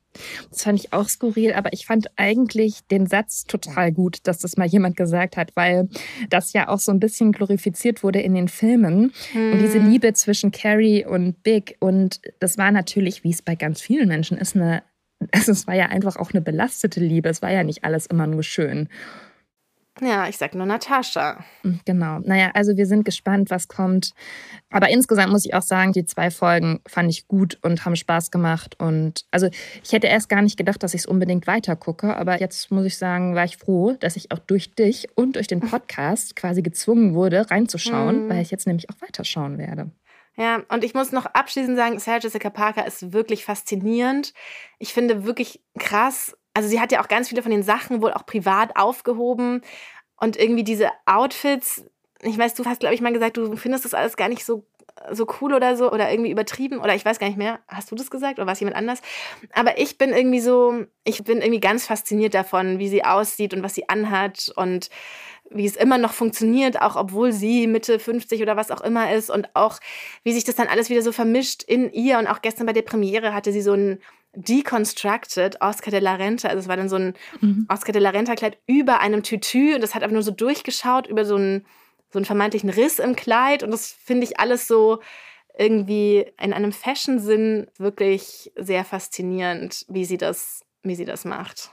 Das 0.50 0.64
fand 0.64 0.80
ich 0.80 0.94
auch 0.94 1.10
skurril, 1.10 1.54
aber 1.54 1.74
ich 1.74 1.86
fand 1.86 2.08
eigentlich 2.16 2.86
den 2.88 3.08
Satz 3.08 3.46
total 3.46 3.92
gut, 3.92 4.20
dass 4.24 4.40
das 4.40 4.58
mal 4.58 4.68
jemand 4.68 4.96
gesagt 4.96 5.38
hat, 5.38 5.52
weil 5.56 5.90
das 6.30 6.54
ja 6.54 6.70
auch 6.70 6.80
so 6.80 6.92
ein 6.92 7.00
bisschen 7.00 7.32
glorifiziert 7.32 8.04
wurde 8.04 8.22
in 8.22 8.34
den 8.34 8.48
Filmen. 8.48 9.14
Mhm. 9.34 9.54
Und 9.54 9.60
diese 9.60 9.80
Liebe 9.80 10.14
zwischen 10.14 10.52
Carrie 10.52 11.06
und 11.06 11.44
Big. 11.44 11.76
Und 11.80 12.22
das 12.40 12.58
war 12.58 12.72
natürlich, 12.72 13.24
wie 13.24 13.32
es 13.32 13.42
bei 13.42 13.56
ganz 13.56 13.82
vielen 13.82 14.08
Menschen 14.08 14.38
ist, 14.38 14.56
eine 14.56 14.84
also 15.32 15.52
es 15.52 15.68
war 15.68 15.76
ja 15.76 15.88
einfach 15.88 16.16
auch 16.16 16.32
eine 16.32 16.42
belastete 16.42 17.00
Liebe. 17.00 17.30
Es 17.30 17.42
war 17.42 17.52
ja 17.52 17.64
nicht 17.64 17.84
alles 17.84 18.06
immer 18.06 18.28
nur 18.28 18.44
schön. 18.44 18.90
Ja, 20.02 20.28
ich 20.28 20.38
sag 20.38 20.54
nur 20.56 20.66
Natascha. 20.66 21.46
Hm, 21.62 21.80
genau. 21.86 22.20
Naja, 22.20 22.52
also 22.54 22.76
wir 22.76 22.86
sind 22.86 23.06
gespannt, 23.06 23.50
was 23.50 23.70
kommt. 23.70 24.12
Aber 24.70 24.90
insgesamt 24.90 25.32
muss 25.32 25.46
ich 25.46 25.54
auch 25.54 25.62
sagen, 25.62 25.94
die 25.94 26.04
zwei 26.04 26.32
Folgen 26.32 26.82
fand 26.86 27.10
ich 27.10 27.30
gut 27.30 27.58
und 27.62 27.86
haben 27.86 27.96
Spaß 27.96 28.30
gemacht. 28.30 28.78
Und 28.78 29.26
also 29.32 29.48
ich 29.84 29.94
hätte 29.94 30.08
erst 30.08 30.28
gar 30.28 30.42
nicht 30.42 30.58
gedacht, 30.58 30.84
dass 30.84 30.94
ich 30.94 31.02
es 31.02 31.06
unbedingt 31.06 31.48
weiter 31.48 31.78
gucke. 31.78 32.18
Aber 32.18 32.42
jetzt 32.42 32.72
muss 32.72 32.86
ich 32.86 32.98
sagen, 32.98 33.36
war 33.36 33.46
ich 33.46 33.56
froh, 33.56 33.96
dass 33.98 34.18
ich 34.18 34.34
auch 34.34 34.40
durch 34.40 34.76
dich 34.76 35.08
und 35.16 35.38
durch 35.38 35.48
den 35.48 35.60
Podcast 35.62 36.36
quasi 36.36 36.62
gezwungen 36.62 37.14
wurde, 37.14 37.50
reinzuschauen, 37.50 38.26
mhm. 38.26 38.30
weil 38.30 38.42
ich 38.42 38.52
jetzt 38.52 38.68
nämlich 38.68 38.90
auch 38.90 39.02
weiterschauen 39.02 39.58
werde. 39.58 39.92
Ja, 40.38 40.64
und 40.70 40.84
ich 40.84 40.94
muss 40.94 41.12
noch 41.12 41.26
abschließend 41.26 41.78
sagen, 41.78 41.98
Sarah 42.00 42.20
Jessica 42.20 42.50
Parker 42.50 42.86
ist 42.86 43.14
wirklich 43.14 43.46
faszinierend. 43.46 44.34
Ich 44.80 44.94
finde 44.94 45.26
wirklich 45.26 45.62
krass. 45.80 46.38
Also 46.54 46.68
sie 46.68 46.80
hat 46.80 46.92
ja 46.92 47.02
auch 47.02 47.08
ganz 47.08 47.30
viele 47.30 47.42
von 47.42 47.52
den 47.52 47.64
Sachen 47.64 48.02
wohl 48.02 48.14
auch 48.14 48.26
privat 48.26 48.76
aufgehoben 48.76 49.62
und 50.18 50.38
irgendwie 50.38 50.64
diese 50.64 50.90
Outfits. 51.06 51.86
Ich 52.22 52.38
weiß, 52.38 52.54
du 52.54 52.66
hast, 52.66 52.80
glaube 52.80 52.96
ich, 52.96 53.02
mal 53.02 53.14
gesagt, 53.14 53.38
du 53.38 53.56
findest 53.56 53.86
das 53.86 53.94
alles 53.94 54.18
gar 54.18 54.30
nicht 54.30 54.46
so 54.46 54.66
so 55.12 55.28
cool 55.42 55.54
oder 55.54 55.76
so 55.76 55.92
oder 55.92 56.10
irgendwie 56.10 56.32
übertrieben 56.32 56.80
oder 56.80 56.96
ich 56.96 57.04
weiß 57.04 57.20
gar 57.20 57.28
nicht 57.28 57.38
mehr. 57.38 57.60
Hast 57.68 57.92
du 57.92 57.96
das 57.96 58.10
gesagt 58.10 58.40
oder 58.40 58.46
war 58.46 58.54
es 58.54 58.60
jemand 58.60 58.78
anders? 58.78 59.02
Aber 59.54 59.78
ich 59.78 59.98
bin 59.98 60.12
irgendwie 60.12 60.40
so, 60.40 60.86
ich 61.04 61.24
bin 61.24 61.40
irgendwie 61.42 61.60
ganz 61.60 61.86
fasziniert 61.86 62.34
davon, 62.34 62.80
wie 62.80 62.88
sie 62.88 63.04
aussieht 63.04 63.54
und 63.54 63.62
was 63.62 63.76
sie 63.76 63.90
anhat 63.90 64.52
und 64.56 64.90
wie 65.50 65.66
es 65.66 65.76
immer 65.76 65.98
noch 65.98 66.14
funktioniert, 66.14 66.82
auch 66.82 66.96
obwohl 66.96 67.32
sie 67.32 67.68
Mitte 67.68 68.00
50 68.00 68.42
oder 68.42 68.58
was 68.58 68.72
auch 68.72 68.82
immer 68.82 69.14
ist 69.14 69.30
und 69.30 69.48
auch 69.54 69.80
wie 70.24 70.34
sich 70.34 70.44
das 70.44 70.56
dann 70.56 70.68
alles 70.68 70.90
wieder 70.90 71.02
so 71.02 71.12
vermischt 71.12 71.64
in 71.64 71.92
ihr 71.92 72.18
und 72.18 72.28
auch 72.28 72.42
gestern 72.42 72.66
bei 72.66 72.74
der 72.74 72.82
Premiere 72.82 73.34
hatte 73.34 73.52
sie 73.52 73.62
so 73.62 73.74
ein 73.74 74.00
Deconstructed 74.34 75.62
Oscar 75.62 75.92
de 75.92 76.00
la 76.00 76.16
Renta, 76.16 76.50
also 76.50 76.60
es 76.60 76.68
war 76.68 76.78
dann 76.78 76.90
so 76.90 76.98
ein 76.98 77.14
mhm. 77.42 77.66
Oscar 77.70 77.94
de 77.94 78.02
la 78.02 78.10
Renta 78.10 78.36
Kleid 78.36 78.58
über 78.68 79.00
einem 79.00 79.24
Tütü 79.24 79.76
und 79.76 79.82
das 79.82 79.96
hat 79.96 80.04
einfach 80.04 80.14
nur 80.14 80.24
so 80.24 80.32
durchgeschaut 80.32 81.08
über 81.08 81.26
so 81.26 81.36
einen, 81.36 81.66
so 82.12 82.20
einen 82.20 82.26
vermeintlichen 82.26 82.70
Riss 82.70 83.00
im 83.00 83.16
Kleid 83.16 83.64
und 83.64 83.72
das 83.72 83.92
finde 83.92 84.26
ich 84.26 84.40
alles 84.40 84.68
so 84.68 85.00
irgendwie 85.58 86.26
in 86.42 86.54
einem 86.54 86.74
Fashion-Sinn 86.74 87.68
wirklich 87.78 88.52
sehr 88.58 88.84
faszinierend, 88.84 89.86
wie 89.88 90.04
sie 90.04 90.18
das, 90.18 90.66
wie 90.84 90.96
sie 90.96 91.06
das 91.06 91.24
macht. 91.24 91.72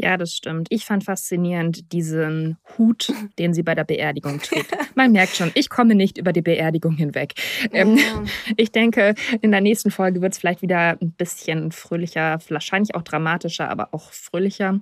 Ja, 0.00 0.16
das 0.16 0.32
stimmt. 0.32 0.68
Ich 0.70 0.84
fand 0.84 1.02
faszinierend 1.02 1.92
diesen 1.92 2.56
Hut, 2.76 3.12
den 3.38 3.52
sie 3.52 3.64
bei 3.64 3.74
der 3.74 3.82
Beerdigung 3.84 4.40
trägt. 4.40 4.70
Man 4.94 5.10
merkt 5.10 5.34
schon, 5.34 5.50
ich 5.54 5.68
komme 5.68 5.96
nicht 5.96 6.18
über 6.18 6.32
die 6.32 6.42
Beerdigung 6.42 6.96
hinweg. 6.96 7.34
Ähm, 7.72 7.96
ja. 7.96 8.22
Ich 8.56 8.70
denke, 8.70 9.14
in 9.40 9.50
der 9.50 9.60
nächsten 9.60 9.90
Folge 9.90 10.22
wird 10.22 10.34
es 10.34 10.38
vielleicht 10.38 10.62
wieder 10.62 10.96
ein 11.00 11.12
bisschen 11.12 11.72
fröhlicher, 11.72 12.38
wahrscheinlich 12.48 12.94
auch 12.94 13.02
dramatischer, 13.02 13.68
aber 13.68 13.88
auch 13.92 14.12
fröhlicher. 14.12 14.80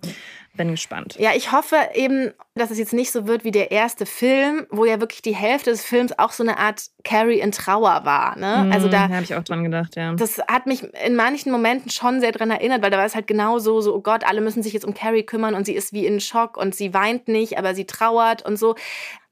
Bin 0.56 0.70
gespannt. 0.70 1.16
Ja, 1.18 1.32
ich 1.34 1.52
hoffe 1.52 1.76
eben, 1.94 2.32
dass 2.54 2.70
es 2.70 2.78
jetzt 2.78 2.94
nicht 2.94 3.12
so 3.12 3.26
wird 3.26 3.44
wie 3.44 3.50
der 3.50 3.70
erste 3.70 4.06
Film, 4.06 4.66
wo 4.70 4.84
ja 4.84 5.00
wirklich 5.00 5.20
die 5.20 5.34
Hälfte 5.34 5.70
des 5.70 5.84
Films 5.84 6.18
auch 6.18 6.32
so 6.32 6.42
eine 6.42 6.58
Art 6.58 6.86
Carrie 7.04 7.40
in 7.40 7.52
Trauer 7.52 8.04
war. 8.04 8.38
Ne? 8.38 8.64
Mhm, 8.64 8.72
also 8.72 8.88
da 8.88 9.08
habe 9.08 9.22
ich 9.22 9.34
auch 9.34 9.44
dran 9.44 9.64
gedacht, 9.64 9.96
ja. 9.96 10.14
Das 10.14 10.38
hat 10.48 10.66
mich 10.66 10.82
in 11.04 11.14
manchen 11.14 11.52
Momenten 11.52 11.90
schon 11.90 12.20
sehr 12.20 12.32
dran 12.32 12.50
erinnert, 12.50 12.82
weil 12.82 12.90
da 12.90 12.96
war 12.96 13.04
es 13.04 13.14
halt 13.14 13.26
genau 13.26 13.58
so, 13.58 13.80
so, 13.80 13.94
oh 13.94 14.00
Gott, 14.00 14.24
alle 14.24 14.40
müssen 14.40 14.62
sich 14.62 14.72
jetzt 14.72 14.86
um 14.86 14.94
Carrie 14.94 15.24
kümmern 15.24 15.54
und 15.54 15.66
sie 15.66 15.74
ist 15.74 15.92
wie 15.92 16.06
in 16.06 16.20
Schock 16.20 16.56
und 16.56 16.74
sie 16.74 16.94
weint 16.94 17.28
nicht, 17.28 17.58
aber 17.58 17.74
sie 17.74 17.84
trauert 17.84 18.42
und 18.42 18.56
so. 18.56 18.76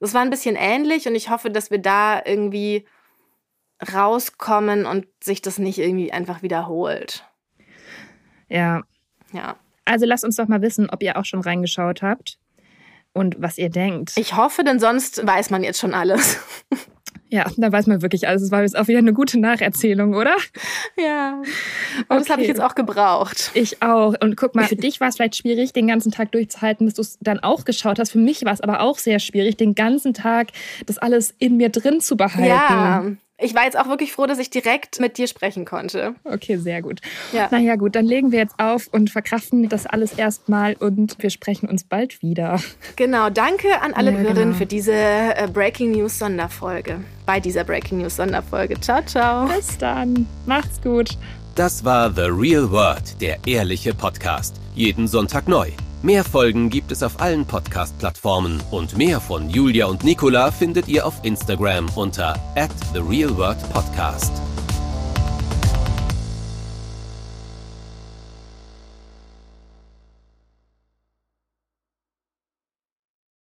Das 0.01 0.13
war 0.13 0.21
ein 0.21 0.31
bisschen 0.31 0.57
ähnlich 0.57 1.09
und 1.09 1.15
ich 1.15 1.31
hoffe, 1.31 1.51
dass 1.51 1.71
wir 1.71 1.79
da 1.79 2.21
irgendwie 2.25 2.85
rauskommen 3.93 4.87
und 4.87 5.07
sich 5.23 5.43
das 5.43 5.59
nicht 5.59 5.79
irgendwie 5.79 6.13
einfach 6.13 6.43
wiederholt. 6.43 7.25
Ja. 8.49 8.83
Ja. 9.33 9.57
Also 9.85 10.07
lasst 10.07 10.25
uns 10.25 10.37
doch 10.37 10.49
mal 10.49 10.63
wissen, 10.63 10.89
ob 10.91 11.03
ihr 11.03 11.17
auch 11.17 11.25
schon 11.25 11.41
reingeschaut 11.41 12.03
habt 12.03 12.39
und 13.13 13.37
was 13.39 13.59
ihr 13.59 13.71
denkt. 13.71 14.13
Ich 14.17 14.37
hoffe, 14.37 14.65
denn 14.65 14.79
sonst 14.79 15.27
weiß 15.27 15.51
man 15.51 15.63
jetzt 15.65 15.81
schon 15.81 15.95
alles. 15.95 16.39
Ja, 17.31 17.47
da 17.57 17.73
weiß 17.73 17.89
man 17.89 18.01
wirklich 18.01 18.29
alles. 18.29 18.43
Es 18.43 18.51
war 18.53 18.63
jetzt 18.63 18.77
auch 18.77 18.87
wieder 18.87 18.99
eine 18.99 19.13
gute 19.13 19.41
Nacherzählung, 19.41 20.15
oder? 20.15 20.37
Ja. 20.97 21.39
Und 21.39 22.05
okay. 22.09 22.19
das 22.19 22.31
habe 22.31 22.43
ich 22.43 22.49
jetzt 22.49 22.61
auch 22.61 22.77
gebraucht. 22.77 23.51
Ich 23.55 23.83
auch. 23.83 24.15
Und 24.21 24.37
guck 24.37 24.55
mal, 24.55 24.67
für 24.67 24.77
dich 24.77 25.01
war 25.01 25.09
es 25.09 25.17
vielleicht 25.17 25.35
schwierig, 25.35 25.73
den 25.73 25.89
ganzen 25.89 26.13
Tag 26.13 26.31
durchzuhalten, 26.31 26.87
bis 26.87 26.95
du 26.95 27.03
es 27.03 27.19
dann 27.21 27.41
auch 27.41 27.65
geschaut 27.65 27.99
hast. 27.99 28.13
Für 28.13 28.19
mich 28.19 28.45
war 28.45 28.53
es 28.53 28.61
aber 28.61 28.83
auch 28.83 28.99
sehr 28.99 29.19
schwierig, 29.19 29.57
den 29.57 29.75
ganzen 29.75 30.15
Tag 30.15 30.51
das 30.87 30.99
alles 30.99 31.35
in 31.39 31.57
mir 31.57 31.71
drin 31.71 32.01
zu 32.01 32.17
behalten. 32.17 32.47
Ja. 32.47 33.05
Ich 33.39 33.55
war 33.55 33.65
jetzt 33.65 33.77
auch 33.77 33.89
wirklich 33.89 34.13
froh, 34.13 34.27
dass 34.27 34.39
ich 34.39 34.49
direkt 34.49 35.01
mit 35.01 35.19
dir 35.19 35.27
sprechen 35.27 35.65
konnte. 35.65 36.15
Okay, 36.25 36.57
sehr 36.57 36.83
gut. 36.83 37.01
Ja. 37.33 37.49
Naja, 37.51 37.75
gut, 37.75 37.97
dann 37.97 38.07
legen 38.07 38.31
wir 38.31 38.39
jetzt 38.39 38.55
auf 38.59 38.87
und 38.93 39.11
verkraften 39.11 39.69
das 39.69 39.87
alles 39.87 40.13
erstmal 40.13 40.75
und 40.75 41.17
wir 41.19 41.31
sprechen 41.31 41.69
uns 41.69 41.85
bald 41.85 42.23
wieder. 42.23 42.61
Genau, 42.97 43.29
danke 43.31 43.81
an 43.83 43.93
alle 43.93 44.13
ja, 44.13 44.19
Hörerinnen 44.19 44.45
genau. 44.51 44.57
für 44.57 44.67
diese 44.67 44.93
äh, 44.93 45.49
Breaking 45.53 45.93
News 45.93 46.19
Sonderfolge. 46.19 47.01
Bei 47.27 47.41
dieser 47.41 47.65
Breaking 47.65 47.99
News 47.99 48.17
Sonderfolge. 48.17 48.81
Ciao, 48.81 49.03
ciao. 49.05 49.47
Bis 49.47 49.79
dann. 49.79 50.27
Macht's 50.47 50.81
gut. 50.81 51.11
Das 51.57 51.85
war 51.85 52.13
The 52.13 52.29
Real 52.31 52.71
World, 52.71 53.21
der 53.21 53.39
ehrliche 53.47 53.95
Podcast. 53.95 54.61
Jeden 54.75 55.09
Sonntag 55.09 55.49
neu. 55.49 55.71
Mehr 56.05 56.23
Folgen 56.23 56.69
gibt 56.69 56.93
es 56.93 57.03
auf 57.03 57.19
allen 57.19 57.47
Podcast-Plattformen 57.47 58.63
und 58.71 58.95
mehr 58.99 59.23
von 59.23 59.49
Julia 59.49 59.87
und 59.87 60.05
Nicola 60.05 60.51
findet 60.51 60.87
ihr 60.87 61.07
auf 61.07 61.15
Instagram 61.23 61.89
unter 61.95 62.35
@therealworldpodcast. 62.93 64.31